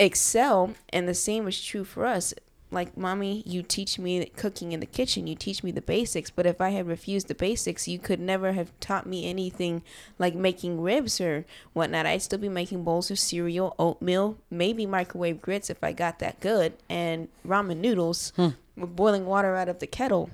excel 0.01 0.73
and 0.89 1.07
the 1.07 1.15
same 1.15 1.47
is 1.47 1.63
true 1.63 1.85
for 1.85 2.07
us. 2.07 2.35
Like 2.73 2.97
mommy 2.97 3.43
you 3.45 3.63
teach 3.63 3.99
me 3.99 4.25
cooking 4.37 4.73
in 4.73 4.81
the 4.81 4.87
kitchen. 4.87 5.27
You 5.27 5.35
teach 5.35 5.63
me 5.63 5.73
the 5.73 5.83
basics. 5.83 6.31
But 6.31 6.47
if 6.47 6.61
i 6.61 6.71
had 6.71 6.87
refused 6.87 7.29
the 7.29 7.35
basics 7.35 7.87
you 7.87 7.99
could 7.99 8.21
never 8.21 8.53
have 8.53 8.73
taught 8.81 9.07
me 9.07 9.29
anything 9.29 9.83
like 10.19 10.35
making 10.35 10.81
ribs 10.81 11.21
or 11.21 11.45
whatnot. 11.75 12.07
I'd 12.07 12.23
still 12.23 12.39
be 12.39 12.49
making 12.49 12.83
bowls 12.85 13.11
of 13.11 13.19
cereal 13.19 13.75
oatmeal 13.79 14.39
maybe 14.51 14.87
microwave 14.87 15.43
grits 15.43 15.71
if 15.71 15.83
i 15.85 15.93
got 15.93 16.19
that 16.21 16.41
good 16.41 16.73
and 16.89 17.29
ramen 17.47 17.79
noodles 17.79 18.33
hmm. 18.37 18.49
with 18.77 18.97
boiling 18.97 19.27
water 19.27 19.55
out 19.57 19.69
of 19.69 19.81
the 19.81 19.87
kettle. 19.87 20.31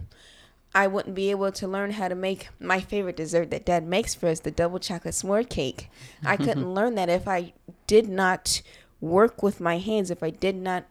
I 0.75 0.89
wouldn't 0.89 1.15
be 1.15 1.31
able 1.31 1.53
to 1.53 1.67
learn 1.67 1.93
how 1.93 2.09
to 2.09 2.15
make 2.15 2.51
my 2.61 2.81
favorite 2.81 3.17
dessert 3.17 3.51
that 3.51 3.65
dad 3.65 3.87
makes 3.87 4.15
for 4.15 4.27
us, 4.29 4.41
the 4.41 4.51
double 4.51 4.79
chocolate 4.79 5.15
s'more 5.15 5.49
cake. 5.49 5.89
I 6.23 6.37
couldn't 6.37 6.75
learn 6.75 6.97
that 6.97 7.09
if 7.09 7.27
I 7.27 7.55
did 7.87 8.11
not 8.11 8.61
work 9.00 9.43
with 9.43 9.61
my 9.61 9.79
hands, 9.79 10.11
if 10.11 10.23
I 10.23 10.31
did 10.31 10.57
not 10.57 10.85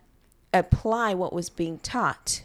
apply 0.53 1.13
what 1.13 1.33
was 1.33 1.49
being 1.49 1.79
taught. 1.79 2.43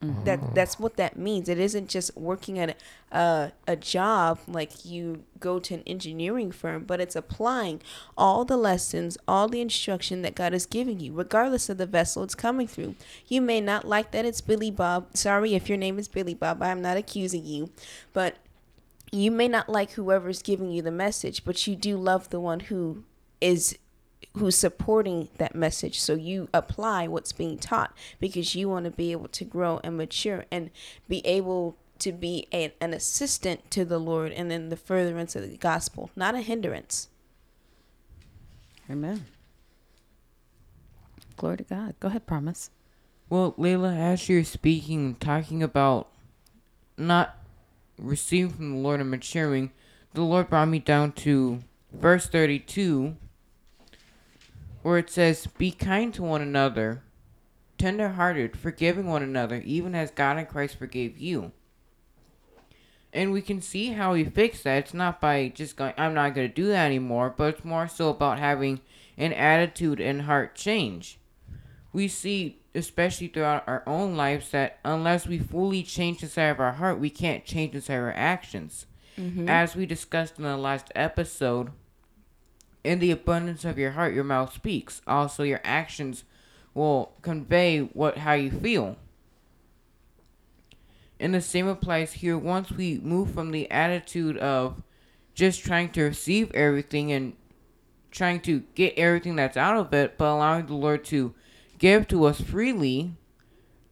That 0.00 0.40
mm-hmm. 0.40 0.54
that's 0.54 0.78
what 0.78 0.96
that 0.98 1.16
means. 1.16 1.48
It 1.48 1.58
isn't 1.58 1.88
just 1.88 2.14
working 2.16 2.58
at 2.58 2.76
a, 3.10 3.16
a 3.16 3.52
a 3.66 3.76
job 3.76 4.38
like 4.46 4.84
you 4.84 5.24
go 5.40 5.58
to 5.58 5.74
an 5.74 5.82
engineering 5.86 6.52
firm, 6.52 6.84
but 6.84 7.00
it's 7.00 7.16
applying 7.16 7.80
all 8.16 8.44
the 8.44 8.58
lessons, 8.58 9.16
all 9.26 9.48
the 9.48 9.62
instruction 9.62 10.20
that 10.20 10.34
God 10.34 10.52
is 10.52 10.66
giving 10.66 11.00
you, 11.00 11.14
regardless 11.14 11.70
of 11.70 11.78
the 11.78 11.86
vessel 11.86 12.22
it's 12.22 12.34
coming 12.34 12.68
through. 12.68 12.94
You 13.26 13.40
may 13.40 13.60
not 13.60 13.86
like 13.86 14.10
that 14.10 14.26
it's 14.26 14.42
Billy 14.42 14.70
Bob. 14.70 15.16
Sorry 15.16 15.54
if 15.54 15.66
your 15.66 15.78
name 15.78 15.98
is 15.98 16.08
Billy 16.08 16.34
Bob. 16.34 16.62
I'm 16.62 16.82
not 16.82 16.98
accusing 16.98 17.46
you, 17.46 17.70
but 18.12 18.36
you 19.10 19.30
may 19.30 19.48
not 19.48 19.70
like 19.70 19.92
whoever's 19.92 20.42
giving 20.42 20.70
you 20.70 20.82
the 20.82 20.90
message, 20.90 21.42
but 21.42 21.66
you 21.66 21.74
do 21.74 21.96
love 21.96 22.28
the 22.28 22.40
one 22.40 22.60
who 22.60 23.04
is 23.40 23.78
who's 24.36 24.56
supporting 24.56 25.28
that 25.38 25.54
message. 25.54 26.00
So 26.00 26.14
you 26.14 26.48
apply 26.52 27.08
what's 27.08 27.32
being 27.32 27.58
taught 27.58 27.96
because 28.20 28.54
you 28.54 28.68
want 28.68 28.84
to 28.84 28.90
be 28.90 29.12
able 29.12 29.28
to 29.28 29.44
grow 29.44 29.80
and 29.82 29.96
mature 29.96 30.44
and 30.50 30.70
be 31.08 31.24
able 31.26 31.76
to 32.00 32.12
be 32.12 32.46
a, 32.52 32.74
an 32.80 32.92
assistant 32.92 33.70
to 33.70 33.84
the 33.84 33.98
Lord 33.98 34.32
and 34.32 34.50
then 34.50 34.68
the 34.68 34.76
furtherance 34.76 35.34
of 35.34 35.48
the 35.48 35.56
gospel, 35.56 36.10
not 36.14 36.34
a 36.34 36.40
hindrance. 36.40 37.08
Amen. 38.90 39.24
Glory 41.36 41.58
to 41.58 41.64
God. 41.64 41.94
Go 42.00 42.08
ahead, 42.08 42.26
promise. 42.26 42.70
Well, 43.28 43.52
Layla, 43.58 43.96
as 43.98 44.28
you're 44.28 44.44
speaking, 44.44 45.16
talking 45.16 45.62
about 45.62 46.08
not 46.96 47.38
receiving 47.98 48.50
from 48.50 48.70
the 48.72 48.78
Lord 48.78 49.00
and 49.00 49.10
maturing, 49.10 49.72
the 50.14 50.22
Lord 50.22 50.48
brought 50.48 50.68
me 50.68 50.78
down 50.78 51.12
to 51.12 51.60
verse 51.92 52.26
32, 52.26 53.16
where 54.86 54.98
it 54.98 55.10
says, 55.10 55.46
Be 55.58 55.70
kind 55.70 56.12
to 56.14 56.22
one 56.22 56.42
another, 56.42 57.02
tender 57.78 58.10
hearted, 58.10 58.56
forgiving 58.56 59.06
one 59.06 59.22
another, 59.22 59.62
even 59.64 59.94
as 59.94 60.10
God 60.10 60.38
in 60.38 60.46
Christ 60.46 60.78
forgave 60.78 61.18
you. 61.18 61.52
And 63.12 63.32
we 63.32 63.42
can 63.42 63.60
see 63.60 63.92
how 63.92 64.14
he 64.14 64.24
fixed 64.24 64.64
that. 64.64 64.78
It's 64.78 64.94
not 64.94 65.20
by 65.20 65.48
just 65.48 65.76
going, 65.76 65.94
I'm 65.96 66.14
not 66.14 66.34
going 66.34 66.48
to 66.48 66.54
do 66.54 66.68
that 66.68 66.86
anymore, 66.86 67.34
but 67.36 67.54
it's 67.54 67.64
more 67.64 67.88
so 67.88 68.10
about 68.10 68.38
having 68.38 68.80
an 69.16 69.32
attitude 69.32 70.00
and 70.00 70.22
heart 70.22 70.54
change 70.54 71.18
we 71.96 72.08
see, 72.08 72.58
especially 72.74 73.28
throughout 73.28 73.64
our 73.66 73.82
own 73.86 74.18
lives, 74.18 74.50
that 74.50 74.78
unless 74.84 75.26
we 75.26 75.38
fully 75.38 75.82
change 75.82 76.22
inside 76.22 76.48
of 76.48 76.60
our 76.60 76.72
heart, 76.72 77.00
we 77.00 77.08
can't 77.08 77.42
change 77.42 77.74
inside 77.74 77.94
of 77.94 78.02
our 78.02 78.12
actions. 78.12 78.84
Mm-hmm. 79.18 79.48
As 79.48 79.74
we 79.74 79.86
discussed 79.86 80.36
in 80.36 80.44
the 80.44 80.58
last 80.58 80.92
episode, 80.94 81.70
in 82.86 83.00
the 83.00 83.10
abundance 83.10 83.64
of 83.64 83.78
your 83.78 83.90
heart, 83.92 84.14
your 84.14 84.24
mouth 84.24 84.54
speaks. 84.54 85.02
Also, 85.06 85.42
your 85.42 85.60
actions 85.64 86.24
will 86.72 87.12
convey 87.20 87.80
what 87.80 88.18
how 88.18 88.34
you 88.34 88.50
feel. 88.50 88.96
And 91.18 91.34
the 91.34 91.40
same 91.40 91.66
applies 91.66 92.14
here. 92.14 92.38
Once 92.38 92.70
we 92.70 92.98
move 92.98 93.32
from 93.32 93.50
the 93.50 93.70
attitude 93.70 94.38
of 94.38 94.82
just 95.34 95.64
trying 95.64 95.90
to 95.90 96.02
receive 96.04 96.52
everything 96.52 97.10
and 97.10 97.32
trying 98.10 98.40
to 98.40 98.60
get 98.74 98.94
everything 98.96 99.36
that's 99.36 99.56
out 99.56 99.76
of 99.76 99.92
it, 99.92 100.16
but 100.16 100.32
allowing 100.32 100.66
the 100.66 100.74
Lord 100.74 101.04
to 101.06 101.34
give 101.78 102.06
to 102.08 102.24
us 102.24 102.40
freely, 102.40 103.16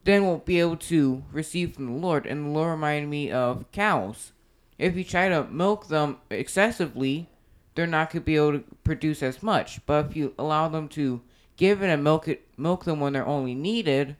then 0.05 0.25
we'll 0.25 0.37
be 0.37 0.59
able 0.59 0.77
to 0.77 1.23
receive 1.31 1.73
from 1.73 1.87
the 1.87 1.99
Lord. 1.99 2.25
And 2.25 2.45
the 2.45 2.49
Lord 2.49 2.71
reminded 2.71 3.09
me 3.09 3.31
of 3.31 3.69
cows. 3.71 4.31
If 4.77 4.95
you 4.95 5.03
try 5.03 5.29
to 5.29 5.45
milk 5.45 5.87
them 5.87 6.17
excessively, 6.29 7.27
they're 7.75 7.85
not 7.85 8.11
going 8.11 8.23
to 8.23 8.25
be 8.25 8.37
able 8.37 8.53
to 8.53 8.63
produce 8.83 9.21
as 9.21 9.43
much. 9.43 9.85
But 9.85 10.07
if 10.07 10.15
you 10.15 10.33
allow 10.39 10.67
them 10.67 10.87
to 10.89 11.21
give 11.57 11.81
it 11.81 11.87
and 11.87 12.03
milk 12.03 12.27
it, 12.27 12.47
milk 12.57 12.85
them 12.85 12.99
when 12.99 13.13
they're 13.13 13.27
only 13.27 13.53
needed, 13.53 14.15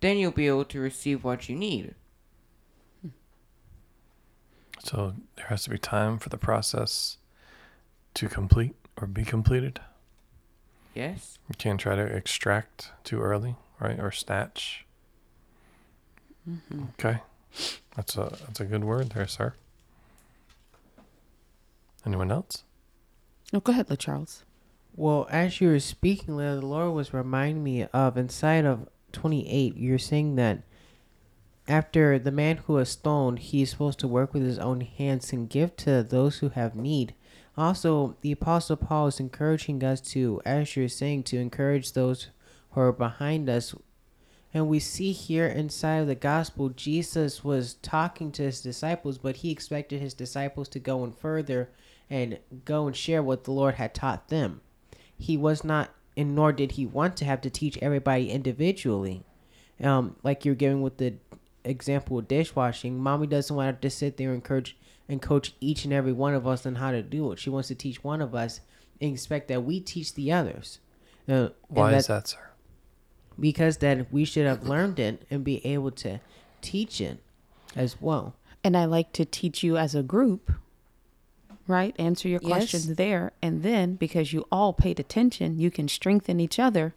then 0.00 0.18
you'll 0.18 0.32
be 0.32 0.48
able 0.48 0.64
to 0.64 0.80
receive 0.80 1.22
what 1.24 1.48
you 1.48 1.56
need. 1.56 1.94
So 4.82 5.14
there 5.36 5.46
has 5.46 5.64
to 5.64 5.70
be 5.70 5.78
time 5.78 6.18
for 6.18 6.28
the 6.28 6.38
process 6.38 7.18
to 8.14 8.28
complete 8.28 8.74
or 9.00 9.06
be 9.06 9.24
completed. 9.24 9.80
Yes. 10.94 11.38
You 11.48 11.54
can't 11.58 11.80
try 11.80 11.96
to 11.96 12.02
extract 12.02 12.92
too 13.04 13.20
early, 13.20 13.56
right? 13.80 13.98
Or 13.98 14.10
snatch. 14.10 14.86
Mm-hmm. 16.48 16.84
Okay. 16.98 17.18
That's 17.96 18.16
a 18.16 18.36
that's 18.46 18.60
a 18.60 18.64
good 18.64 18.84
word 18.84 19.10
there, 19.10 19.26
sir. 19.26 19.54
Anyone 22.06 22.30
else? 22.30 22.62
Oh, 23.52 23.60
go 23.60 23.72
ahead, 23.72 23.98
Charles. 23.98 24.44
Well, 24.94 25.28
as 25.30 25.60
you 25.60 25.68
were 25.68 25.80
speaking, 25.80 26.36
the 26.36 26.60
Lord 26.60 26.94
was 26.94 27.14
reminding 27.14 27.62
me 27.62 27.84
of 27.84 28.16
inside 28.16 28.64
of 28.64 28.88
28, 29.12 29.76
you're 29.76 29.98
saying 29.98 30.36
that 30.36 30.62
after 31.68 32.18
the 32.18 32.32
man 32.32 32.58
who 32.58 32.74
was 32.74 32.90
stoned, 32.90 33.38
he's 33.40 33.70
supposed 33.70 33.98
to 34.00 34.08
work 34.08 34.32
with 34.32 34.42
his 34.42 34.58
own 34.58 34.80
hands 34.80 35.32
and 35.32 35.48
give 35.50 35.76
to 35.76 36.02
those 36.02 36.38
who 36.38 36.50
have 36.50 36.74
need. 36.74 37.14
Also, 37.56 38.16
the 38.20 38.32
Apostle 38.32 38.76
Paul 38.76 39.08
is 39.08 39.20
encouraging 39.20 39.82
us 39.82 40.00
to, 40.12 40.40
as 40.44 40.76
you're 40.76 40.88
saying, 40.88 41.24
to 41.24 41.38
encourage 41.38 41.92
those 41.92 42.28
who 42.70 42.80
are 42.80 42.92
behind 42.92 43.48
us. 43.48 43.74
And 44.52 44.68
we 44.68 44.78
see 44.78 45.12
here 45.12 45.46
inside 45.46 45.98
of 45.98 46.06
the 46.06 46.14
gospel, 46.14 46.68
Jesus 46.68 47.44
was 47.44 47.74
talking 47.74 48.32
to 48.32 48.42
his 48.42 48.60
disciples, 48.60 49.18
but 49.18 49.36
he 49.36 49.50
expected 49.50 50.00
his 50.00 50.14
disciples 50.14 50.68
to 50.70 50.78
go 50.78 51.04
and 51.04 51.16
further 51.16 51.70
and 52.08 52.38
go 52.64 52.86
and 52.86 52.96
share 52.96 53.22
what 53.22 53.44
the 53.44 53.52
Lord 53.52 53.74
had 53.74 53.94
taught 53.94 54.28
them. 54.28 54.60
He 55.18 55.36
was 55.36 55.64
not, 55.64 55.90
and 56.16 56.34
nor 56.34 56.52
did 56.52 56.72
he 56.72 56.86
want 56.86 57.16
to 57.18 57.24
have 57.24 57.40
to 57.42 57.50
teach 57.50 57.78
everybody 57.78 58.30
individually. 58.30 59.24
Um, 59.82 60.16
like 60.22 60.44
you're 60.44 60.54
giving 60.54 60.82
with 60.82 60.98
the 60.98 61.14
example 61.64 62.18
of 62.18 62.28
dishwashing, 62.28 62.98
mommy 62.98 63.26
doesn't 63.26 63.54
want 63.54 63.82
to 63.82 63.90
sit 63.90 64.16
there 64.16 64.28
and 64.28 64.36
encourage 64.36 64.76
and 65.08 65.22
coach 65.22 65.54
each 65.60 65.84
and 65.84 65.92
every 65.92 66.12
one 66.12 66.34
of 66.34 66.46
us 66.46 66.66
on 66.66 66.76
how 66.76 66.90
to 66.90 67.02
do 67.02 67.30
it. 67.32 67.38
She 67.38 67.50
wants 67.50 67.68
to 67.68 67.74
teach 67.74 68.02
one 68.02 68.20
of 68.20 68.34
us 68.34 68.60
and 69.00 69.12
expect 69.12 69.48
that 69.48 69.64
we 69.64 69.80
teach 69.80 70.14
the 70.14 70.32
others. 70.32 70.80
Uh, 71.28 71.32
and 71.32 71.52
Why 71.68 71.94
is 71.94 72.06
that, 72.06 72.28
sir? 72.28 72.50
Because 73.38 73.78
then 73.78 74.06
we 74.10 74.24
should 74.24 74.46
have 74.46 74.66
learned 74.66 74.98
it 74.98 75.24
and 75.30 75.44
be 75.44 75.64
able 75.66 75.90
to 75.92 76.20
teach 76.60 77.00
it 77.00 77.22
as 77.74 78.00
well. 78.00 78.34
And 78.64 78.76
I 78.76 78.86
like 78.86 79.12
to 79.12 79.24
teach 79.24 79.62
you 79.62 79.76
as 79.76 79.94
a 79.94 80.02
group 80.02 80.52
right? 81.66 81.94
Answer 81.98 82.28
your 82.28 82.40
Yes. 82.42 82.50
questions 82.50 82.94
there. 82.96 83.32
And 83.42 83.62
then 83.62 83.94
because 83.94 84.32
you 84.32 84.46
all 84.52 84.72
paid 84.72 84.98
attention, 85.00 85.58
you 85.58 85.70
can 85.70 85.88
strengthen 85.88 86.40
each 86.40 86.58
other 86.58 86.94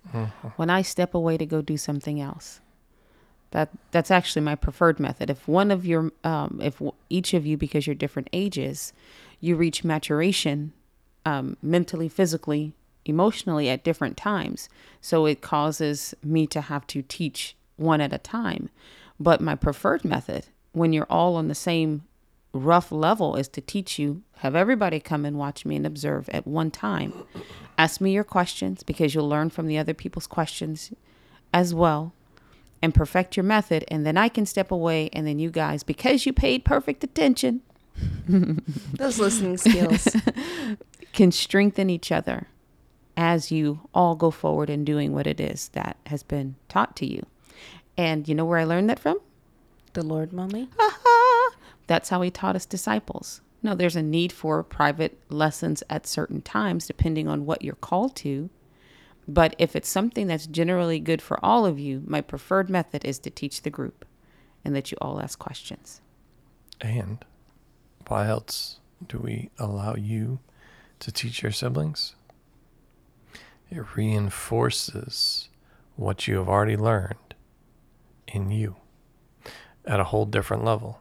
when 0.55 0.69
I 0.69 0.81
step 0.81 1.13
away 1.13 1.38
to 1.38 1.45
go 1.45 1.61
do 1.61 1.77
something 1.77 2.19
else. 2.21 2.59
That 3.51 3.69
that's 3.91 4.11
actually 4.11 4.43
my 4.43 4.53
preferred 4.55 4.99
method. 4.99 5.29
If 5.31 5.47
one 5.47 5.71
of 5.71 5.85
your 5.85 6.11
um, 6.23 6.59
if 6.61 6.75
w- 6.75 6.93
each 7.09 7.33
of 7.33 7.47
you 7.47 7.57
because 7.57 7.88
you're 7.88 7.95
different 7.95 8.29
ages, 8.31 8.93
you 9.39 9.55
reach 9.55 9.83
maturation 9.83 10.71
um, 11.25 11.57
mentally, 11.61 12.09
physically, 12.09 12.73
emotionally 13.05 13.67
at 13.69 13.83
different 13.83 14.17
times. 14.17 14.69
So 15.01 15.25
it 15.25 15.41
causes 15.41 16.13
me 16.23 16.45
to 16.47 16.61
have 16.61 16.85
to 16.88 17.01
teach 17.01 17.55
one 17.75 18.01
at 18.01 18.13
a 18.13 18.19
time. 18.19 18.69
But 19.19 19.41
my 19.41 19.55
preferred 19.55 20.05
method, 20.05 20.45
when 20.73 20.93
you're 20.93 21.07
all 21.09 21.35
on 21.35 21.47
the 21.47 21.55
same 21.55 22.03
rough 22.53 22.91
level, 22.91 23.36
is 23.36 23.48
to 23.50 23.62
teach 23.62 24.00
you, 24.00 24.24
have 24.38 24.56
everybody 24.56 25.00
come 25.00 25.25
and 25.25 25.38
watch 25.38 25.65
me 25.65 25.75
and 25.75 25.86
observe 25.86 26.29
at 26.29 26.48
one 26.48 26.72
time. 26.72 27.13
Ask 27.77 28.01
me 28.01 28.12
your 28.12 28.24
questions 28.24 28.84
because 28.84 29.13
you'll 29.13 29.29
learn 29.29 29.50
from 29.50 29.68
the 29.68 29.77
other 29.77 29.94
people's 29.94 30.27
questions 30.27 30.91
as 31.53 31.74
well 31.74 32.13
and 32.82 32.94
perfect 32.94 33.38
your 33.38 33.44
method. 33.44 33.86
And 33.89 34.06
then 34.06 34.18
I 34.18 34.29
can 34.29 34.46
step 34.46 34.72
away. 34.72 35.10
And 35.13 35.27
then 35.27 35.39
you 35.39 35.50
guys, 35.50 35.84
because 35.84 36.25
you 36.25 36.34
paid 36.34 36.65
perfect 36.65 37.03
attention, 37.03 37.62
Those 38.27 39.20
listening 39.20 39.58
skills. 39.58 40.08
can 41.13 41.32
strengthen 41.32 41.89
each 41.89 42.12
other 42.12 42.48
as 43.18 43.51
you 43.51 43.82
all 43.94 44.15
go 44.15 44.32
forward 44.32 44.70
in 44.70 44.86
doing 44.86 45.13
what 45.13 45.27
it 45.27 45.39
is 45.39 45.70
that 45.70 45.98
has 46.06 46.24
been 46.24 46.56
taught 46.70 46.96
to 46.98 47.06
you. 47.06 47.25
And 47.98 48.27
you 48.27 48.36
know 48.36 48.46
where 48.46 48.60
I 48.60 48.63
learned 48.63 48.89
that 48.89 49.00
from? 49.00 49.20
the 49.94 50.03
Lord, 50.03 50.32
mommy. 50.32 50.70
That's 51.89 52.10
how 52.10 52.22
he 52.22 52.29
taught 52.29 52.53
his 52.53 52.67
disciples. 52.67 53.41
No, 53.63 53.74
there's 53.74 53.96
a 53.96 54.03
need 54.03 54.31
for 54.31 54.62
private 54.62 55.19
lessons 55.27 55.81
at 55.89 56.05
certain 56.05 56.39
times, 56.39 56.86
depending 56.86 57.27
on 57.27 57.48
what 57.48 57.63
you're 57.63 57.74
called 57.74 58.15
to. 58.17 58.51
But 59.27 59.55
if 59.58 59.75
it's 59.75 59.89
something 59.89 60.27
that's 60.27 60.46
generally 60.46 61.00
good 61.00 61.19
for 61.19 61.43
all 61.43 61.65
of 61.65 61.79
you, 61.79 62.03
my 62.05 62.22
preferred 62.22 62.69
method 62.69 63.03
is 63.03 63.17
to 63.19 63.31
teach 63.31 63.63
the 63.63 63.72
group 63.72 64.05
and 64.63 64.75
that 64.75 64.91
you 64.91 65.00
all 65.01 65.19
ask 65.19 65.39
questions. 65.39 66.00
And 66.79 67.25
why 68.08 68.27
else 68.27 68.77
do 69.08 69.17
we 69.17 69.50
allow 69.58 69.96
you 69.96 70.41
to 71.00 71.12
teach 71.12 71.41
your 71.41 71.51
siblings? 71.51 72.13
It 73.72 73.96
reinforces 73.96 75.50
what 75.96 76.27
you 76.27 76.38
have 76.38 76.50
already 76.50 76.77
learned 76.77 77.34
in 78.27 78.51
you 78.51 78.75
at 79.86 80.00
a 80.00 80.05
whole 80.05 80.27
different 80.27 80.63
level. 80.63 81.00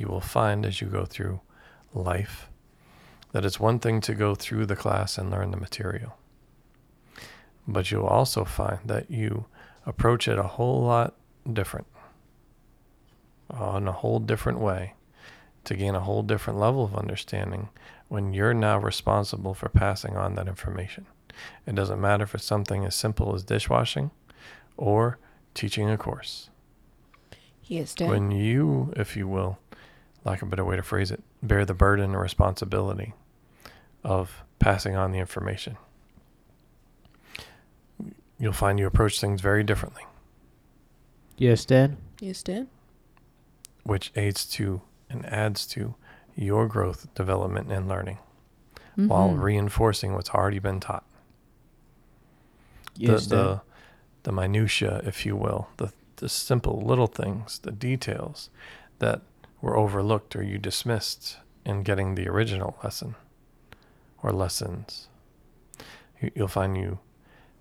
You 0.00 0.06
will 0.06 0.22
find 0.22 0.64
as 0.64 0.80
you 0.80 0.86
go 0.86 1.04
through 1.04 1.42
life 1.92 2.48
that 3.32 3.44
it's 3.44 3.60
one 3.60 3.78
thing 3.78 4.00
to 4.00 4.14
go 4.14 4.34
through 4.34 4.64
the 4.64 4.74
class 4.74 5.18
and 5.18 5.30
learn 5.30 5.50
the 5.50 5.58
material. 5.58 6.16
But 7.68 7.90
you'll 7.90 8.06
also 8.06 8.46
find 8.46 8.78
that 8.86 9.10
you 9.10 9.44
approach 9.84 10.26
it 10.26 10.38
a 10.38 10.54
whole 10.56 10.84
lot 10.84 11.16
different, 11.52 11.86
in 13.50 13.86
a 13.88 13.92
whole 13.92 14.20
different 14.20 14.58
way, 14.60 14.94
to 15.64 15.76
gain 15.76 15.94
a 15.94 16.00
whole 16.00 16.22
different 16.22 16.58
level 16.58 16.82
of 16.82 16.96
understanding 16.96 17.68
when 18.08 18.32
you're 18.32 18.54
now 18.54 18.78
responsible 18.78 19.52
for 19.52 19.68
passing 19.68 20.16
on 20.16 20.34
that 20.36 20.48
information. 20.48 21.04
It 21.66 21.74
doesn't 21.74 22.00
matter 22.00 22.24
if 22.24 22.34
it's 22.34 22.44
something 22.44 22.86
as 22.86 22.94
simple 22.94 23.34
as 23.34 23.44
dishwashing 23.44 24.12
or 24.78 25.18
teaching 25.52 25.90
a 25.90 25.98
course. 25.98 26.48
Yes, 27.64 27.94
Dad. 27.94 28.08
When 28.08 28.30
you, 28.30 28.94
if 28.96 29.14
you 29.14 29.28
will, 29.28 29.58
like 30.24 30.42
a 30.42 30.46
better 30.46 30.64
way 30.64 30.76
to 30.76 30.82
phrase 30.82 31.10
it, 31.10 31.22
bear 31.42 31.64
the 31.64 31.74
burden 31.74 32.06
and 32.12 32.20
responsibility 32.20 33.14
of 34.04 34.42
passing 34.58 34.96
on 34.96 35.12
the 35.12 35.18
information, 35.18 35.76
you'll 38.38 38.52
find 38.52 38.78
you 38.78 38.86
approach 38.86 39.20
things 39.20 39.40
very 39.40 39.62
differently, 39.64 40.02
Yes, 41.36 41.64
Dad. 41.64 41.96
yes, 42.20 42.42
Dad. 42.42 42.68
which 43.82 44.12
aids 44.16 44.44
to 44.46 44.82
and 45.08 45.24
adds 45.26 45.66
to 45.66 45.94
your 46.36 46.66
growth, 46.68 47.12
development, 47.14 47.72
and 47.72 47.88
learning 47.88 48.18
while 48.96 49.30
Mhm. 49.30 49.40
reinforcing 49.42 50.12
what's 50.14 50.30
already 50.30 50.58
been 50.58 50.78
taught. 50.80 51.04
Yes, 52.96 53.26
the, 53.26 53.36
Dad. 53.36 53.42
the 53.44 53.60
the 54.22 54.32
minutia, 54.32 55.00
if 55.04 55.24
you 55.24 55.34
will, 55.34 55.68
the 55.78 55.92
the 56.16 56.28
simple 56.28 56.82
little 56.82 57.06
things, 57.06 57.58
the 57.60 57.72
details 57.72 58.50
that 58.98 59.22
were 59.60 59.76
overlooked 59.76 60.34
or 60.36 60.42
you 60.42 60.58
dismissed 60.58 61.36
in 61.64 61.82
getting 61.82 62.14
the 62.14 62.28
original 62.28 62.78
lesson 62.82 63.14
or 64.22 64.32
lessons. 64.32 65.08
You, 66.20 66.30
you'll 66.34 66.48
find 66.48 66.76
you 66.76 66.98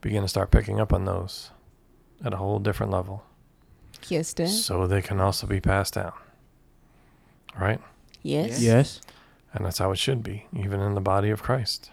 begin 0.02 0.22
to 0.22 0.28
start 0.30 0.52
picking 0.52 0.80
up 0.80 0.94
on 0.94 1.06
those 1.06 1.52
at 2.24 2.34
a 2.34 2.38
whole 2.38 2.60
different 2.60 2.92
level, 2.92 3.24
Yes, 4.08 4.34
Dad. 4.34 4.50
so 4.50 4.88
they 4.88 5.02
can 5.02 5.20
also 5.20 5.46
be 5.48 5.60
passed 5.62 5.94
down. 5.96 6.14
Right, 7.60 7.82
Yes. 8.22 8.62
Yes. 8.62 9.02
and 9.54 9.66
that's 9.66 9.80
how 9.80 9.92
it 9.92 9.98
should 9.98 10.24
be, 10.24 10.46
even 10.56 10.80
in 10.80 10.94
the 10.96 11.02
body 11.02 11.30
of 11.30 11.44
Christ. 11.44 11.92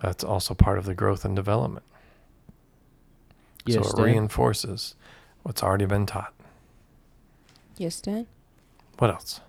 That's 0.00 0.22
also 0.24 0.54
part 0.54 0.78
of 0.78 0.84
the 0.84 0.94
growth 0.94 1.24
and 1.24 1.34
development. 1.34 1.84
Yes, 3.64 3.84
so 3.84 3.90
it 3.90 3.96
Dad. 3.96 4.02
reinforces 4.02 4.94
what's 5.42 5.62
already 5.62 5.86
been 5.86 6.06
taught. 6.06 6.32
Yes, 7.76 8.00
Dad. 8.00 8.26
What 8.98 9.10
else? 9.10 9.40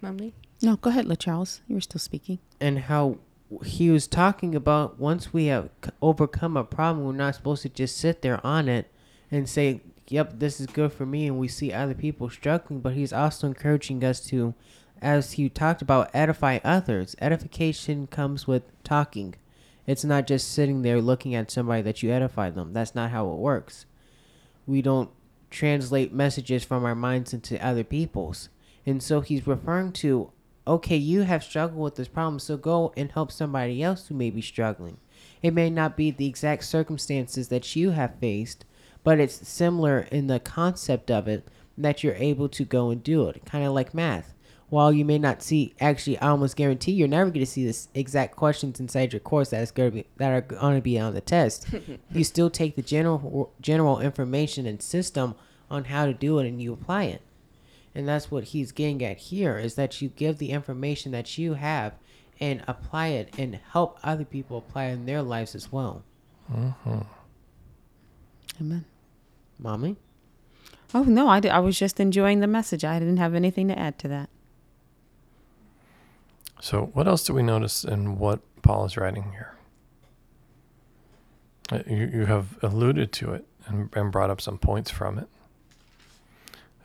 Mommy. 0.00 0.34
No, 0.62 0.76
go 0.76 0.90
ahead, 0.90 1.06
La 1.06 1.14
Charles. 1.14 1.60
You 1.68 1.76
were 1.76 1.80
still 1.80 1.98
speaking. 2.00 2.38
and 2.60 2.80
how 2.80 3.18
he 3.64 3.88
was 3.90 4.06
talking 4.06 4.54
about 4.54 4.98
once 4.98 5.32
we 5.32 5.46
have 5.46 5.70
overcome 6.02 6.56
a 6.56 6.64
problem, 6.64 7.06
we're 7.06 7.12
not 7.12 7.34
supposed 7.34 7.62
to 7.62 7.68
just 7.68 7.96
sit 7.96 8.20
there 8.20 8.44
on 8.46 8.68
it 8.68 8.90
and 9.30 9.48
say, 9.48 9.80
"Yep, 10.08 10.38
this 10.38 10.60
is 10.60 10.66
good 10.66 10.92
for 10.92 11.06
me," 11.06 11.26
and 11.26 11.38
we 11.38 11.48
see 11.48 11.72
other 11.72 11.94
people 11.94 12.28
struggling. 12.28 12.80
But 12.80 12.94
he's 12.94 13.12
also 13.12 13.46
encouraging 13.46 14.04
us 14.04 14.20
to, 14.26 14.54
as 15.00 15.32
he 15.32 15.48
talked 15.48 15.80
about, 15.80 16.10
edify 16.12 16.58
others. 16.64 17.16
Edification 17.20 18.06
comes 18.08 18.46
with 18.46 18.64
talking. 18.84 19.34
It's 19.86 20.04
not 20.04 20.26
just 20.26 20.48
sitting 20.52 20.82
there 20.82 21.00
looking 21.00 21.34
at 21.34 21.50
somebody 21.50 21.80
that 21.82 22.02
you 22.02 22.10
edify 22.10 22.50
them. 22.50 22.74
That's 22.74 22.94
not 22.94 23.10
how 23.10 23.30
it 23.32 23.38
works. 23.38 23.86
We 24.66 24.82
don't 24.82 25.08
translate 25.50 26.12
messages 26.12 26.64
from 26.64 26.84
our 26.84 26.94
minds 26.94 27.32
into 27.32 27.64
other 27.64 27.84
people's. 27.84 28.48
And 28.86 29.02
so 29.02 29.20
he's 29.20 29.46
referring 29.46 29.92
to 29.94 30.32
okay, 30.68 30.96
you 30.96 31.22
have 31.22 31.42
struggled 31.42 31.80
with 31.80 31.94
this 31.96 32.08
problem, 32.08 32.38
so 32.38 32.56
go 32.56 32.92
and 32.94 33.10
help 33.10 33.32
somebody 33.32 33.82
else 33.82 34.06
who 34.06 34.14
may 34.14 34.28
be 34.28 34.42
struggling. 34.42 34.98
It 35.42 35.54
may 35.54 35.70
not 35.70 35.96
be 35.96 36.10
the 36.10 36.26
exact 36.26 36.64
circumstances 36.64 37.48
that 37.48 37.74
you 37.74 37.90
have 37.90 38.18
faced, 38.20 38.66
but 39.02 39.18
it's 39.18 39.48
similar 39.48 40.00
in 40.12 40.26
the 40.26 40.38
concept 40.38 41.10
of 41.10 41.26
it 41.26 41.48
that 41.78 42.04
you're 42.04 42.14
able 42.16 42.48
to 42.50 42.64
go 42.64 42.90
and 42.90 43.02
do 43.02 43.28
it. 43.28 43.44
Kind 43.46 43.64
of 43.64 43.72
like 43.72 43.94
math. 43.94 44.34
While 44.70 44.92
you 44.92 45.04
may 45.04 45.18
not 45.18 45.42
see, 45.42 45.74
actually, 45.80 46.18
I 46.18 46.28
almost 46.28 46.56
guarantee 46.56 46.92
you're 46.92 47.08
never 47.08 47.30
going 47.30 47.40
to 47.40 47.50
see 47.50 47.64
this 47.64 47.88
exact 47.94 48.36
questions 48.36 48.78
inside 48.80 49.14
your 49.14 49.20
course 49.20 49.48
that 49.50 49.62
is 49.62 49.70
going 49.70 49.90
to 49.90 49.94
be 49.94 50.06
that 50.18 50.30
are 50.30 50.42
going 50.42 50.76
to 50.76 50.82
be 50.82 50.98
on 50.98 51.14
the 51.14 51.22
test. 51.22 51.66
you 52.12 52.22
still 52.22 52.50
take 52.50 52.76
the 52.76 52.82
general 52.82 53.52
general 53.60 54.00
information 54.00 54.66
and 54.66 54.82
system 54.82 55.34
on 55.70 55.84
how 55.84 56.04
to 56.04 56.12
do 56.12 56.38
it, 56.38 56.46
and 56.46 56.60
you 56.60 56.72
apply 56.72 57.04
it. 57.04 57.22
And 57.94 58.06
that's 58.06 58.30
what 58.30 58.44
he's 58.44 58.72
getting 58.72 59.02
at 59.02 59.16
here 59.18 59.58
is 59.58 59.74
that 59.74 60.00
you 60.02 60.10
give 60.10 60.38
the 60.38 60.50
information 60.50 61.12
that 61.12 61.38
you 61.38 61.54
have 61.54 61.94
and 62.38 62.62
apply 62.68 63.08
it 63.08 63.34
and 63.38 63.58
help 63.72 63.98
other 64.04 64.24
people 64.24 64.58
apply 64.58 64.84
it 64.86 64.92
in 64.92 65.06
their 65.06 65.22
lives 65.22 65.54
as 65.54 65.72
well. 65.72 66.04
Mm-hmm. 66.52 67.00
Amen. 68.60 68.84
Mommy? 69.58 69.96
Oh, 70.94 71.02
no, 71.02 71.28
I, 71.28 71.40
di- 71.40 71.50
I 71.50 71.58
was 71.58 71.78
just 71.78 72.00
enjoying 72.00 72.40
the 72.40 72.46
message. 72.46 72.84
I 72.84 72.98
didn't 72.98 73.16
have 73.18 73.34
anything 73.34 73.68
to 73.68 73.78
add 73.78 73.98
to 74.00 74.08
that. 74.08 74.30
So, 76.60 76.90
what 76.92 77.06
else 77.06 77.24
do 77.24 77.32
we 77.34 77.42
notice 77.42 77.84
in 77.84 78.18
what 78.18 78.40
Paul 78.62 78.84
is 78.84 78.96
writing 78.96 79.30
here? 79.32 79.54
Uh, 81.70 81.82
You, 81.86 82.10
you 82.12 82.26
have 82.26 82.58
alluded 82.62 83.12
to 83.12 83.32
it 83.34 83.44
and, 83.66 83.90
and 83.94 84.10
brought 84.10 84.30
up 84.30 84.40
some 84.40 84.58
points 84.58 84.90
from 84.90 85.18
it. 85.18 85.28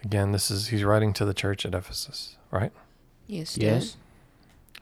Again, 0.04 0.32
this 0.32 0.52
is 0.52 0.68
he's 0.68 0.84
writing 0.84 1.14
to 1.14 1.26
the 1.26 1.34
church 1.34 1.66
at 1.66 1.74
Ephesus, 1.74 2.38
right? 2.52 2.72
Yes, 3.26 3.56
Dad. 3.56 3.62
Yes. 3.62 3.98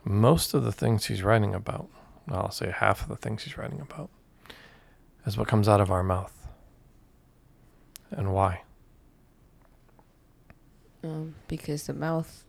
Most 0.03 0.53
of 0.53 0.63
the 0.63 0.71
things 0.71 1.05
he's 1.05 1.21
writing 1.21 1.53
about, 1.53 1.87
well, 2.27 2.41
I'll 2.41 2.51
say 2.51 2.71
half 2.71 3.03
of 3.03 3.07
the 3.07 3.15
things 3.15 3.43
he's 3.43 3.57
writing 3.57 3.79
about, 3.79 4.09
is 5.25 5.37
what 5.37 5.47
comes 5.47 5.69
out 5.69 5.79
of 5.79 5.91
our 5.91 6.01
mouth. 6.01 6.35
And 8.09 8.33
why? 8.33 8.63
Um, 11.03 11.35
because 11.47 11.85
the 11.85 11.93
mouth 11.93 12.43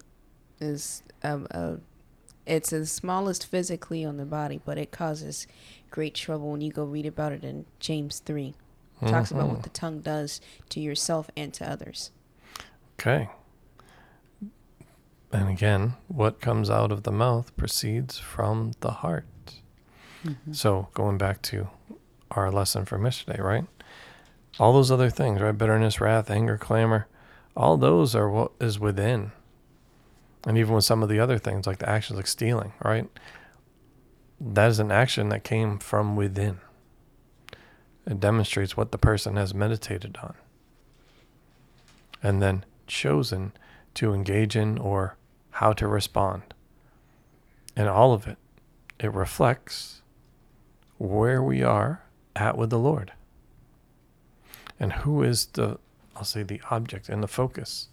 is 0.61 1.03
um, 1.23 1.47
uh, 1.51 1.77
it's 2.47 2.71
the 2.71 2.87
smallest 2.87 3.47
physically 3.47 4.05
on 4.05 4.17
the 4.17 4.25
body, 4.25 4.61
but 4.65 4.79
it 4.79 4.91
causes 4.91 5.47
great 5.91 6.15
trouble 6.15 6.51
when 6.51 6.61
you 6.61 6.73
go 6.73 6.85
read 6.85 7.07
about 7.07 7.33
it 7.33 7.45
in 7.45 7.67
James 7.79 8.19
three. 8.19 8.55
It 9.01 9.09
talks 9.09 9.33
about 9.33 9.49
what 9.49 9.55
mm-hmm. 9.55 9.63
the 9.63 9.71
tongue 9.71 10.01
does 10.01 10.41
to 10.69 10.79
yourself 10.79 11.29
and 11.37 11.53
to 11.55 11.69
others. 11.69 12.13
Okay. 12.95 13.31
And 15.33 15.49
again, 15.49 15.95
what 16.07 16.41
comes 16.41 16.71
out 16.71 16.93
of 16.93 17.03
the 17.03 17.11
mouth 17.11 17.57
proceeds 17.57 18.19
from 18.19 18.73
the 18.81 18.93
heart. 18.93 19.25
Mm-hmm. 20.25 20.53
So 20.53 20.89
going 20.95 21.19
back 21.19 21.43
to 21.43 21.69
our 22.31 22.53
lesson 22.53 22.85
from 22.85 23.05
yesterday, 23.05 23.41
right? 23.41 23.65
All 24.61 24.73
those 24.73 24.93
other 24.93 25.11
things, 25.11 25.41
right? 25.41 25.57
Bitterness, 25.57 26.01
wrath, 26.01 26.31
anger, 26.31 26.57
clamor, 26.57 27.09
all 27.57 27.77
those 27.77 28.15
are 28.15 28.31
what 28.31 28.53
is 28.61 28.79
within. 28.79 29.33
And 30.47 30.59
even 30.59 30.75
with 30.75 30.85
some 30.85 31.03
of 31.03 31.09
the 31.09 31.21
other 31.21 31.39
things, 31.39 31.67
like 31.67 31.79
the 31.79 31.89
actions 31.89 32.17
like 32.17 32.27
stealing, 32.27 32.73
right? 32.85 33.09
That 34.41 34.71
is 34.71 34.81
an 34.81 34.91
action 34.91 35.29
that 35.29 35.45
came 35.45 35.79
from 35.79 36.17
within. 36.17 36.59
It 38.07 38.19
demonstrates 38.19 38.77
what 38.77 38.91
the 38.91 38.99
person 38.99 39.37
has 39.37 39.55
meditated 39.55 40.19
on. 40.21 40.35
And 42.23 42.43
then 42.43 42.65
chosen 42.87 43.53
to 43.95 44.13
engage 44.13 44.57
in 44.57 44.79
or 44.79 45.17
how 45.51 45.73
to 45.75 45.87
respond. 45.87 46.43
And 47.77 47.89
all 47.89 48.13
of 48.13 48.27
it, 48.27 48.39
it 48.99 49.13
reflects 49.13 50.03
where 50.99 51.43
we 51.43 51.63
are 51.63 52.03
at 52.35 52.57
with 52.57 52.71
the 52.71 52.79
Lord. 52.79 53.13
And 54.81 54.93
who 54.93 55.23
is 55.23 55.47
the, 55.47 55.79
I'll 56.17 56.25
say, 56.25 56.43
the 56.43 56.61
object 56.71 57.09
and 57.09 57.23
the 57.23 57.29
focus 57.29 57.89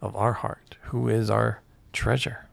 of 0.00 0.14
our 0.14 0.34
heart? 0.34 0.76
Who 0.82 1.08
is 1.08 1.30
our 1.30 1.62
treasure? 1.94 2.46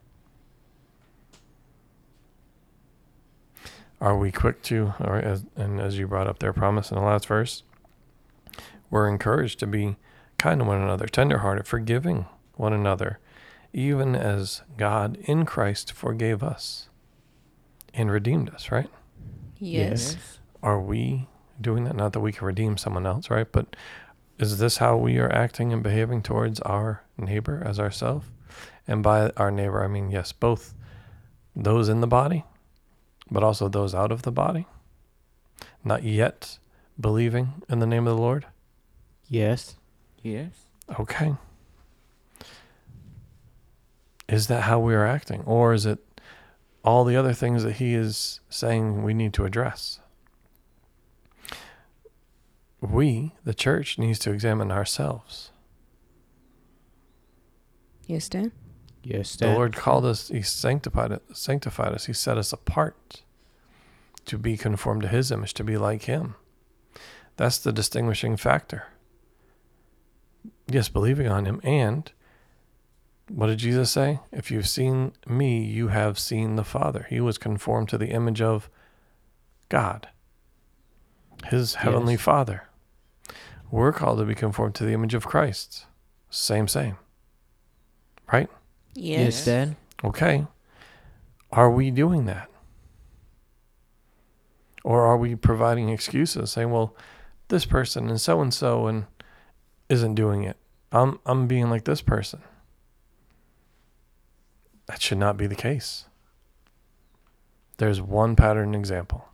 Are 3.99 4.17
we 4.17 4.31
quick 4.31 4.63
to, 4.63 4.93
or 4.99 5.17
as, 5.17 5.45
and 5.55 5.79
as 5.79 5.97
you 5.97 6.07
brought 6.07 6.27
up 6.27 6.39
there 6.39 6.53
promise 6.53 6.89
in 6.89 6.95
the 6.95 7.03
last 7.03 7.27
verse, 7.27 7.63
we're 8.89 9.07
encouraged 9.07 9.59
to 9.59 9.67
be 9.67 9.97
kind 10.37 10.59
to 10.59 10.65
one 10.65 10.81
another, 10.81 11.05
tenderhearted, 11.05 11.67
forgiving 11.67 12.25
one 12.55 12.73
another, 12.73 13.19
even 13.73 14.15
as 14.15 14.61
God 14.77 15.17
in 15.21 15.45
Christ 15.45 15.93
forgave 15.93 16.41
us 16.41 16.89
and 17.93 18.11
redeemed 18.11 18.49
us, 18.49 18.71
right? 18.71 18.89
Yes. 19.59 20.39
Are 20.63 20.79
we 20.79 21.27
doing 21.59 21.83
that? 21.83 21.95
Not 21.95 22.13
that 22.13 22.21
we 22.21 22.31
can 22.31 22.47
redeem 22.47 22.77
someone 22.77 23.05
else, 23.05 23.29
right? 23.29 23.49
But 23.51 23.75
is 24.39 24.57
this 24.57 24.77
how 24.77 24.97
we 24.97 25.19
are 25.19 25.31
acting 25.31 25.71
and 25.71 25.83
behaving 25.83 26.23
towards 26.23 26.59
our 26.61 27.03
neighbor 27.17 27.61
as 27.63 27.79
ourselves? 27.79 28.25
And 28.87 29.03
by 29.03 29.29
our 29.37 29.51
neighbor, 29.51 29.83
I 29.83 29.87
mean, 29.87 30.09
yes, 30.11 30.31
both 30.31 30.73
those 31.55 31.89
in 31.89 32.01
the 32.01 32.07
body, 32.07 32.45
but 33.29 33.43
also 33.43 33.69
those 33.69 33.93
out 33.93 34.11
of 34.11 34.23
the 34.23 34.31
body, 34.31 34.65
not 35.83 36.03
yet 36.03 36.57
believing 36.99 37.63
in 37.69 37.79
the 37.79 37.87
name 37.87 38.07
of 38.07 38.15
the 38.15 38.21
Lord. 38.21 38.45
Yes. 39.27 39.75
Yes. 40.21 40.51
Okay. 40.99 41.35
Is 44.27 44.47
that 44.47 44.61
how 44.61 44.79
we 44.79 44.93
are 44.93 45.05
acting? 45.05 45.41
Or 45.45 45.73
is 45.73 45.85
it 45.85 45.99
all 46.83 47.03
the 47.03 47.15
other 47.15 47.33
things 47.33 47.63
that 47.63 47.73
he 47.73 47.93
is 47.93 48.39
saying 48.49 49.03
we 49.03 49.13
need 49.13 49.33
to 49.33 49.45
address? 49.45 49.99
We, 52.79 53.33
the 53.43 53.53
church, 53.53 53.99
needs 53.99 54.19
to 54.19 54.31
examine 54.31 54.71
ourselves. 54.71 55.51
Yes, 58.07 58.27
Dad. 58.27 58.51
Yes. 59.03 59.35
The 59.35 59.53
Lord 59.53 59.75
called 59.75 60.05
us, 60.05 60.27
He 60.27 60.41
sanctified 60.41 61.11
it, 61.11 61.23
sanctified 61.33 61.93
us, 61.93 62.05
He 62.05 62.13
set 62.13 62.37
us 62.37 62.53
apart 62.53 63.23
to 64.25 64.37
be 64.37 64.57
conformed 64.57 65.01
to 65.03 65.07
His 65.07 65.31
image, 65.31 65.53
to 65.55 65.63
be 65.63 65.77
like 65.77 66.03
Him. 66.03 66.35
That's 67.37 67.57
the 67.57 67.71
distinguishing 67.71 68.37
factor. 68.37 68.87
Yes, 70.67 70.89
believing 70.89 71.27
on 71.27 71.45
Him. 71.45 71.59
And 71.63 72.11
what 73.27 73.47
did 73.47 73.59
Jesus 73.59 73.91
say? 73.91 74.19
If 74.31 74.51
you've 74.51 74.67
seen 74.67 75.13
me, 75.25 75.63
you 75.63 75.87
have 75.87 76.19
seen 76.19 76.55
the 76.55 76.63
Father. 76.63 77.07
He 77.09 77.19
was 77.19 77.37
conformed 77.37 77.89
to 77.89 77.97
the 77.97 78.09
image 78.09 78.41
of 78.41 78.69
God, 79.69 80.09
His 81.47 81.75
heavenly 81.75 82.13
Yes. 82.13 82.21
Father. 82.21 82.67
We're 83.71 83.93
called 83.93 84.19
to 84.19 84.25
be 84.25 84.35
conformed 84.35 84.75
to 84.75 84.83
the 84.83 84.93
image 84.93 85.13
of 85.13 85.25
Christ. 85.25 85.85
Same, 86.29 86.67
same. 86.67 86.97
Right? 88.31 88.49
Yes, 88.93 89.45
Dad. 89.45 89.75
Okay. 90.03 90.45
Are 91.51 91.71
we 91.71 91.91
doing 91.91 92.25
that? 92.25 92.49
Or 94.83 95.01
are 95.05 95.17
we 95.17 95.35
providing 95.35 95.89
excuses 95.89 96.51
saying, 96.51 96.71
well, 96.71 96.95
this 97.49 97.65
person 97.65 98.09
and 98.09 98.19
so 98.19 98.41
and 98.41 98.53
so 98.53 98.87
and 98.87 99.05
isn't 99.89 100.15
doing 100.15 100.43
it. 100.43 100.57
I'm 100.91 101.19
I'm 101.25 101.47
being 101.47 101.69
like 101.69 101.83
this 101.83 102.01
person. 102.01 102.41
That 104.87 105.01
should 105.01 105.19
not 105.19 105.37
be 105.37 105.47
the 105.47 105.55
case. 105.55 106.05
There's 107.77 108.01
one 108.01 108.35
pattern 108.35 108.73
example. 108.73 109.27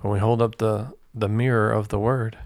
When 0.00 0.12
we 0.12 0.18
hold 0.18 0.42
up 0.42 0.58
the, 0.58 0.92
the 1.14 1.28
mirror 1.28 1.70
of 1.72 1.88
the 1.88 1.98
word, 1.98 2.38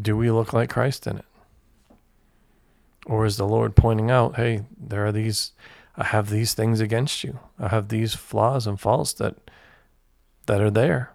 do 0.00 0.16
we 0.16 0.30
look 0.30 0.52
like 0.52 0.70
Christ 0.70 1.06
in 1.06 1.18
it? 1.18 1.24
Or 3.06 3.24
is 3.24 3.36
the 3.36 3.46
Lord 3.46 3.76
pointing 3.76 4.10
out, 4.10 4.36
hey, 4.36 4.62
there 4.78 5.04
are 5.06 5.12
these, 5.12 5.52
I 5.96 6.04
have 6.04 6.30
these 6.30 6.54
things 6.54 6.80
against 6.80 7.22
you. 7.22 7.38
I 7.58 7.68
have 7.68 7.88
these 7.88 8.14
flaws 8.14 8.66
and 8.66 8.80
faults 8.80 9.12
that, 9.14 9.36
that 10.46 10.60
are 10.60 10.70
there 10.70 11.12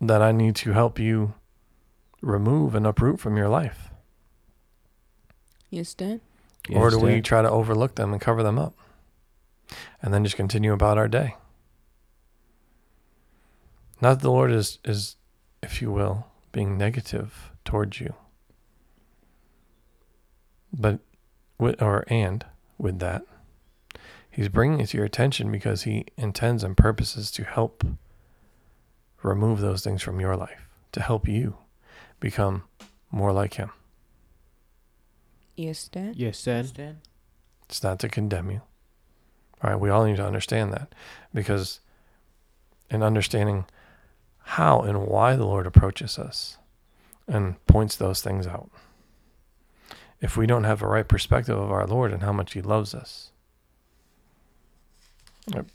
that 0.00 0.22
I 0.22 0.32
need 0.32 0.56
to 0.56 0.72
help 0.72 0.98
you 0.98 1.34
remove 2.22 2.74
and 2.74 2.86
uproot 2.86 3.20
from 3.20 3.36
your 3.36 3.48
life? 3.48 3.90
Yes, 5.70 5.94
Dad. 5.94 6.20
or 6.74 6.90
Yes, 6.90 6.92
do 6.92 6.98
we 7.00 7.20
try 7.20 7.42
to 7.42 7.50
overlook 7.50 7.94
them 7.94 8.12
and 8.12 8.20
cover 8.20 8.42
them 8.42 8.58
up? 8.58 8.74
And 10.02 10.12
then 10.12 10.24
just 10.24 10.36
continue 10.36 10.72
about 10.72 10.98
our 10.98 11.08
day? 11.08 11.36
Not 14.00 14.14
that 14.14 14.22
the 14.22 14.30
Lord 14.30 14.50
is, 14.50 14.78
is, 14.84 15.16
if 15.62 15.80
you 15.82 15.92
will, 15.92 16.26
being 16.52 16.76
negative 16.76 17.50
towards 17.64 18.00
you. 18.00 18.14
But, 20.72 21.00
with, 21.60 21.80
or 21.82 22.04
and 22.08 22.44
with 22.78 22.98
that, 23.00 23.22
He's 24.30 24.48
bringing 24.48 24.80
it 24.80 24.90
to 24.90 24.96
your 24.96 25.06
attention 25.06 25.50
because 25.50 25.82
He 25.82 26.06
intends 26.16 26.62
and 26.62 26.76
purposes 26.76 27.30
to 27.32 27.44
help 27.44 27.84
remove 29.22 29.60
those 29.60 29.82
things 29.82 30.02
from 30.02 30.20
your 30.20 30.36
life, 30.36 30.68
to 30.92 31.00
help 31.02 31.28
you 31.28 31.56
become 32.20 32.62
more 33.10 33.32
like 33.32 33.54
Him. 33.54 33.70
Yes, 35.56 35.88
Dad. 35.88 36.16
Yes, 36.16 36.42
Dad. 36.42 36.58
Understand? 36.58 36.96
It's 37.68 37.82
not 37.82 37.98
to 38.00 38.08
condemn 38.08 38.50
you. 38.50 38.62
All 39.62 39.70
right, 39.70 39.80
we 39.80 39.90
all 39.90 40.04
need 40.04 40.16
to 40.16 40.26
understand 40.26 40.72
that 40.72 40.94
because 41.34 41.80
in 42.88 43.02
understanding 43.02 43.66
how 44.38 44.80
and 44.80 45.06
why 45.06 45.36
the 45.36 45.44
Lord 45.44 45.66
approaches 45.66 46.18
us 46.18 46.56
and 47.28 47.64
points 47.66 47.94
those 47.94 48.22
things 48.22 48.46
out. 48.46 48.70
If 50.20 50.36
we 50.36 50.46
don't 50.46 50.64
have 50.64 50.82
a 50.82 50.86
right 50.86 51.08
perspective 51.08 51.56
of 51.58 51.70
our 51.70 51.86
Lord 51.86 52.12
and 52.12 52.22
how 52.22 52.32
much 52.32 52.52
He 52.52 52.60
loves 52.62 52.94
us, 52.94 53.32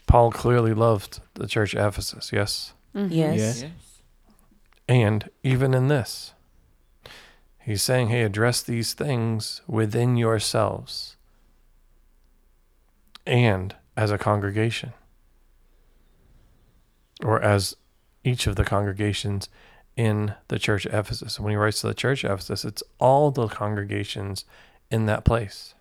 Paul 0.08 0.32
clearly 0.32 0.74
loved 0.74 1.20
the 1.34 1.48
church 1.48 1.76
at 1.76 1.88
Ephesus, 1.88 2.32
yes? 2.32 2.74
Mm-hmm. 2.96 3.12
Yes. 3.12 3.38
Yes. 3.38 3.62
Yes. 3.64 3.72
And 4.88 5.30
even 5.44 5.74
in 5.74 5.88
this, 5.88 6.34
he's 7.60 7.82
saying, 7.82 8.10
hey, 8.10 8.22
address 8.22 8.62
these 8.62 8.94
things 8.94 9.62
within 9.68 10.16
yourselves 10.16 11.18
and 13.26 13.76
as 13.98 14.12
a 14.12 14.18
congregation 14.20 14.94
or 17.24 17.42
as 17.42 17.76
each 18.24 18.46
of 18.46 18.56
the 18.56 18.64
congregations 18.64 19.50
in 19.96 20.34
the 20.50 20.60
church 20.60 20.86
of 20.86 20.94
Ephesus. 20.94 21.40
When 21.40 21.52
he 21.52 21.56
writes 21.58 21.82
to 21.82 21.88
the 21.88 21.94
church 21.94 22.24
of 22.24 22.32
Ephesus, 22.32 22.66
it's 22.66 22.84
all 23.00 23.32
the 23.32 23.48
congregations 23.48 24.46
in 24.92 25.06
that 25.06 25.24
place. 25.26 25.74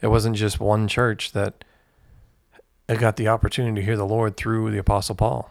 It 0.00 0.08
wasn't 0.08 0.36
just 0.36 0.60
one 0.60 0.86
church 0.88 1.32
that 1.32 1.64
got 2.86 3.16
the 3.16 3.28
opportunity 3.28 3.80
to 3.80 3.84
hear 3.84 3.96
the 3.96 4.06
Lord 4.06 4.36
through 4.36 4.70
the 4.70 4.78
Apostle 4.78 5.14
Paul. 5.16 5.50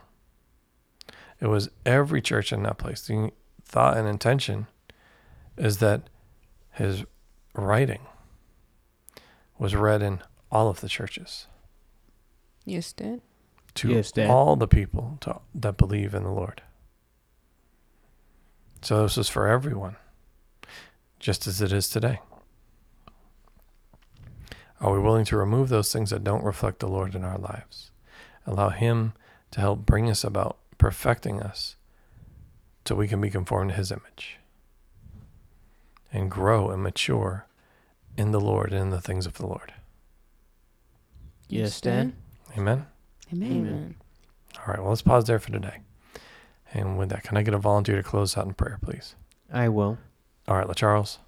It 1.42 1.48
was 1.48 1.70
every 1.86 2.22
church 2.22 2.54
in 2.54 2.64
that 2.64 2.78
place. 2.78 3.02
The 3.06 3.32
thought 3.66 3.98
and 3.98 4.08
intention 4.08 4.68
is 5.58 5.80
that 5.80 6.04
his 6.72 7.04
writing 7.54 8.02
was 9.58 9.76
read 9.76 10.02
in 10.02 10.22
all 10.52 10.70
of 10.70 10.82
the 10.82 10.90
churches 10.90 11.48
Yes, 12.66 12.94
Dad. 12.94 13.22
to 13.76 13.90
Yes, 13.90 14.12
Dad. 14.12 14.30
all 14.30 14.56
the 14.56 14.68
people 14.68 15.18
to, 15.22 15.40
that 15.54 15.78
believe 15.78 16.14
in 16.14 16.24
the 16.24 16.32
Lord. 16.32 16.62
So 18.86 19.02
this 19.02 19.18
is 19.18 19.30
for 19.30 19.48
everyone, 19.48 19.96
just 21.20 21.48
as 21.48 21.60
it 21.60 21.72
is 21.72 21.90
today. 21.90 22.20
Are 24.80 24.94
we 24.94 25.00
willing 25.00 25.26
to 25.26 25.38
remove 25.38 25.70
those 25.70 25.92
things 25.92 26.12
that 26.12 26.24
don't 26.24 26.44
reflect 26.44 26.82
the 26.82 26.88
Lord 26.88 27.16
in 27.16 27.24
our 27.24 27.40
lives? 27.40 27.90
Allow 28.46 28.70
Him 28.70 29.14
to 29.50 29.60
help 29.60 29.88
bring 29.88 30.08
us 30.08 30.24
about, 30.24 30.60
perfecting 30.78 31.42
us, 31.42 31.78
so 32.88 32.94
we 32.94 33.08
can 33.08 33.20
be 33.20 33.32
conformed 33.32 33.72
to 33.72 33.76
His 33.76 33.92
image 33.92 34.38
and 36.14 36.30
grow 36.30 36.70
and 36.70 36.84
mature 36.84 37.48
in 38.16 38.30
the 38.30 38.40
Lord 38.40 38.72
and 38.72 38.82
in 38.82 38.90
the 38.92 39.02
things 39.02 39.26
of 39.26 39.40
the 39.40 39.48
Lord. 39.48 39.74
Yes, 41.50 41.82
Dad. 41.82 42.14
Amen. 42.56 42.86
Amen. 43.34 43.52
Amen. 43.52 43.96
All 44.60 44.66
right, 44.68 44.80
well, 44.80 44.90
let's 44.90 45.02
pause 45.02 45.26
there 45.26 45.40
for 45.40 45.52
today. 45.52 45.80
And 46.74 46.98
with 46.98 47.10
that, 47.10 47.24
can 47.24 47.38
I 47.38 47.44
get 47.44 47.54
a 47.54 47.60
volunteer 47.60 47.96
to 47.96 48.04
close 48.04 48.38
out 48.38 48.48
in 48.48 48.54
prayer, 48.54 48.80
please? 48.82 49.16
I 49.52 49.70
will. 49.70 49.98
All 50.48 50.58
right, 50.58 50.76
Charles. 50.76 51.20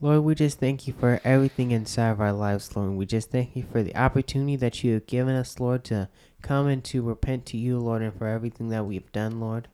Lord, 0.00 0.20
we 0.20 0.36
just 0.36 0.60
thank 0.60 0.86
you 0.86 0.94
for 0.94 1.20
everything 1.24 1.72
inside 1.72 2.10
of 2.10 2.20
our 2.20 2.32
lives, 2.32 2.76
Lord. 2.76 2.92
We 2.92 3.04
just 3.04 3.32
thank 3.32 3.56
you 3.56 3.64
for 3.64 3.82
the 3.82 3.96
opportunity 3.96 4.54
that 4.54 4.84
you 4.84 4.94
have 4.94 5.06
given 5.06 5.34
us, 5.34 5.58
Lord, 5.58 5.82
to 5.84 6.08
come 6.40 6.68
and 6.68 6.84
to 6.84 7.02
repent 7.02 7.46
to 7.46 7.56
you, 7.56 7.80
Lord, 7.80 8.02
and 8.02 8.16
for 8.16 8.28
everything 8.28 8.68
that 8.68 8.86
we've 8.86 9.10
done, 9.10 9.40
Lord. 9.40 9.66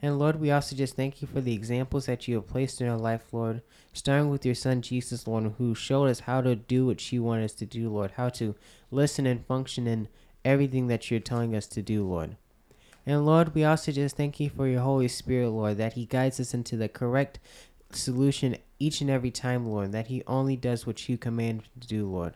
And 0.00 0.18
Lord, 0.18 0.40
we 0.40 0.50
also 0.50 0.76
just 0.76 0.96
thank 0.96 1.22
you 1.22 1.28
for 1.28 1.40
the 1.40 1.54
examples 1.54 2.06
that 2.06 2.26
you 2.26 2.36
have 2.36 2.46
placed 2.46 2.80
in 2.80 2.88
our 2.88 2.96
life, 2.96 3.32
Lord, 3.32 3.62
starting 3.92 4.30
with 4.30 4.44
your 4.44 4.54
son 4.54 4.82
Jesus, 4.82 5.26
Lord, 5.26 5.54
who 5.58 5.74
showed 5.74 6.06
us 6.06 6.20
how 6.20 6.40
to 6.40 6.54
do 6.54 6.86
what 6.86 7.12
you 7.12 7.22
want 7.22 7.44
us 7.44 7.52
to 7.54 7.66
do, 7.66 7.88
Lord, 7.88 8.12
how 8.16 8.28
to 8.30 8.54
listen 8.90 9.26
and 9.26 9.46
function 9.46 9.86
in 9.86 10.08
everything 10.44 10.86
that 10.88 11.10
you're 11.10 11.20
telling 11.20 11.54
us 11.54 11.66
to 11.68 11.82
do, 11.82 12.04
Lord. 12.04 12.36
And 13.06 13.24
Lord, 13.24 13.54
we 13.54 13.64
also 13.64 13.92
just 13.92 14.16
thank 14.16 14.38
you 14.38 14.50
for 14.50 14.66
your 14.66 14.80
Holy 14.80 15.08
Spirit, 15.08 15.50
Lord, 15.50 15.78
that 15.78 15.94
He 15.94 16.06
guides 16.06 16.38
us 16.40 16.52
into 16.52 16.76
the 16.76 16.88
correct 16.88 17.38
solution 17.90 18.56
each 18.78 19.00
and 19.00 19.10
every 19.10 19.30
time, 19.30 19.66
Lord, 19.66 19.92
that 19.92 20.08
He 20.08 20.22
only 20.26 20.56
does 20.56 20.86
what 20.86 21.08
you 21.08 21.16
command 21.16 21.62
him 21.62 21.80
to 21.80 21.86
do, 21.86 22.08
Lord. 22.08 22.34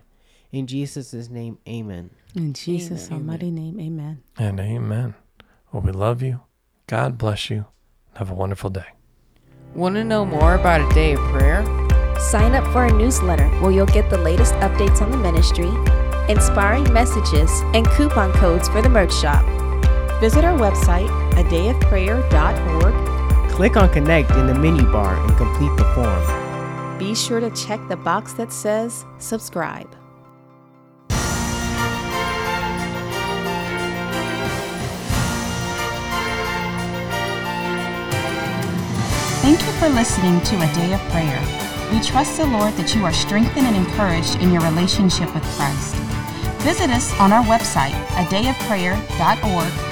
In 0.51 0.67
Jesus' 0.67 1.31
name, 1.31 1.59
amen. 1.67 2.11
In 2.35 2.53
Jesus' 2.53 3.09
Amen. 3.09 3.21
almighty 3.21 3.51
name, 3.51 3.81
amen. 3.81 4.23
And 4.37 4.61
amen. 4.61 5.15
Well, 5.73 5.83
we 5.83 5.93
love 5.93 6.23
you. 6.23 6.41
God 6.87 7.17
bless 7.17 7.49
you. 7.49 7.67
Have 8.17 8.31
a 8.31 8.35
wonderful 8.35 8.69
day. 8.69 8.85
Want 9.75 9.95
to 9.95 10.05
know 10.05 10.27
more 10.27 10.55
about 10.55 10.83
a 10.83 10.95
day 10.95 11.15
of 11.15 11.21
prayer? 11.31 11.65
Sign 12.21 12.55
up 12.55 12.65
for 12.73 12.81
our 12.81 12.91
newsletter 12.91 13.49
where 13.61 13.71
you'll 13.71 13.87
get 13.87 14.11
the 14.11 14.19
latest 14.19 14.53
updates 14.57 15.01
on 15.01 15.11
the 15.11 15.17
ministry, 15.17 15.71
inspiring 16.29 16.93
messages, 16.93 17.51
and 17.73 17.87
coupon 17.89 18.33
codes 18.35 18.69
for 18.69 18.83
the 18.83 18.89
merch 18.91 19.15
shop. 19.15 19.43
Visit 20.23 20.45
our 20.45 20.57
website, 20.57 21.11
a 21.37 21.43
day 21.51 21.69
of 21.69 21.77
adayofprayer.org. 21.79 23.51
Click 23.51 23.77
on 23.77 23.93
Connect 23.93 24.31
in 24.31 24.47
the 24.47 24.55
menu 24.55 24.85
bar 24.93 25.17
and 25.17 25.37
complete 25.37 25.77
the 25.77 25.85
form. 25.97 26.97
Be 26.97 27.13
sure 27.13 27.41
to 27.41 27.51
check 27.51 27.81
the 27.89 27.97
box 27.97 28.33
that 28.35 28.53
says 28.53 29.05
subscribe. 29.19 29.93
Thank 39.41 39.61
you 39.61 39.73
for 39.81 39.89
listening 39.89 40.41
to 40.43 40.55
A 40.55 40.73
Day 40.73 40.95
of 40.95 41.01
Prayer. 41.11 41.41
We 41.91 42.01
trust 42.01 42.37
the 42.37 42.47
Lord 42.47 42.75
that 42.75 42.95
you 42.95 43.05
are 43.05 43.13
strengthened 43.13 43.67
and 43.67 43.75
encouraged 43.75 44.37
in 44.37 44.53
your 44.53 44.63
relationship 44.63 45.35
with 45.35 45.43
Christ. 45.57 45.97
Visit 46.63 46.91
us 46.91 47.13
on 47.19 47.33
our 47.33 47.43
website, 47.43 47.91
adayofprayer.org, 48.11 49.92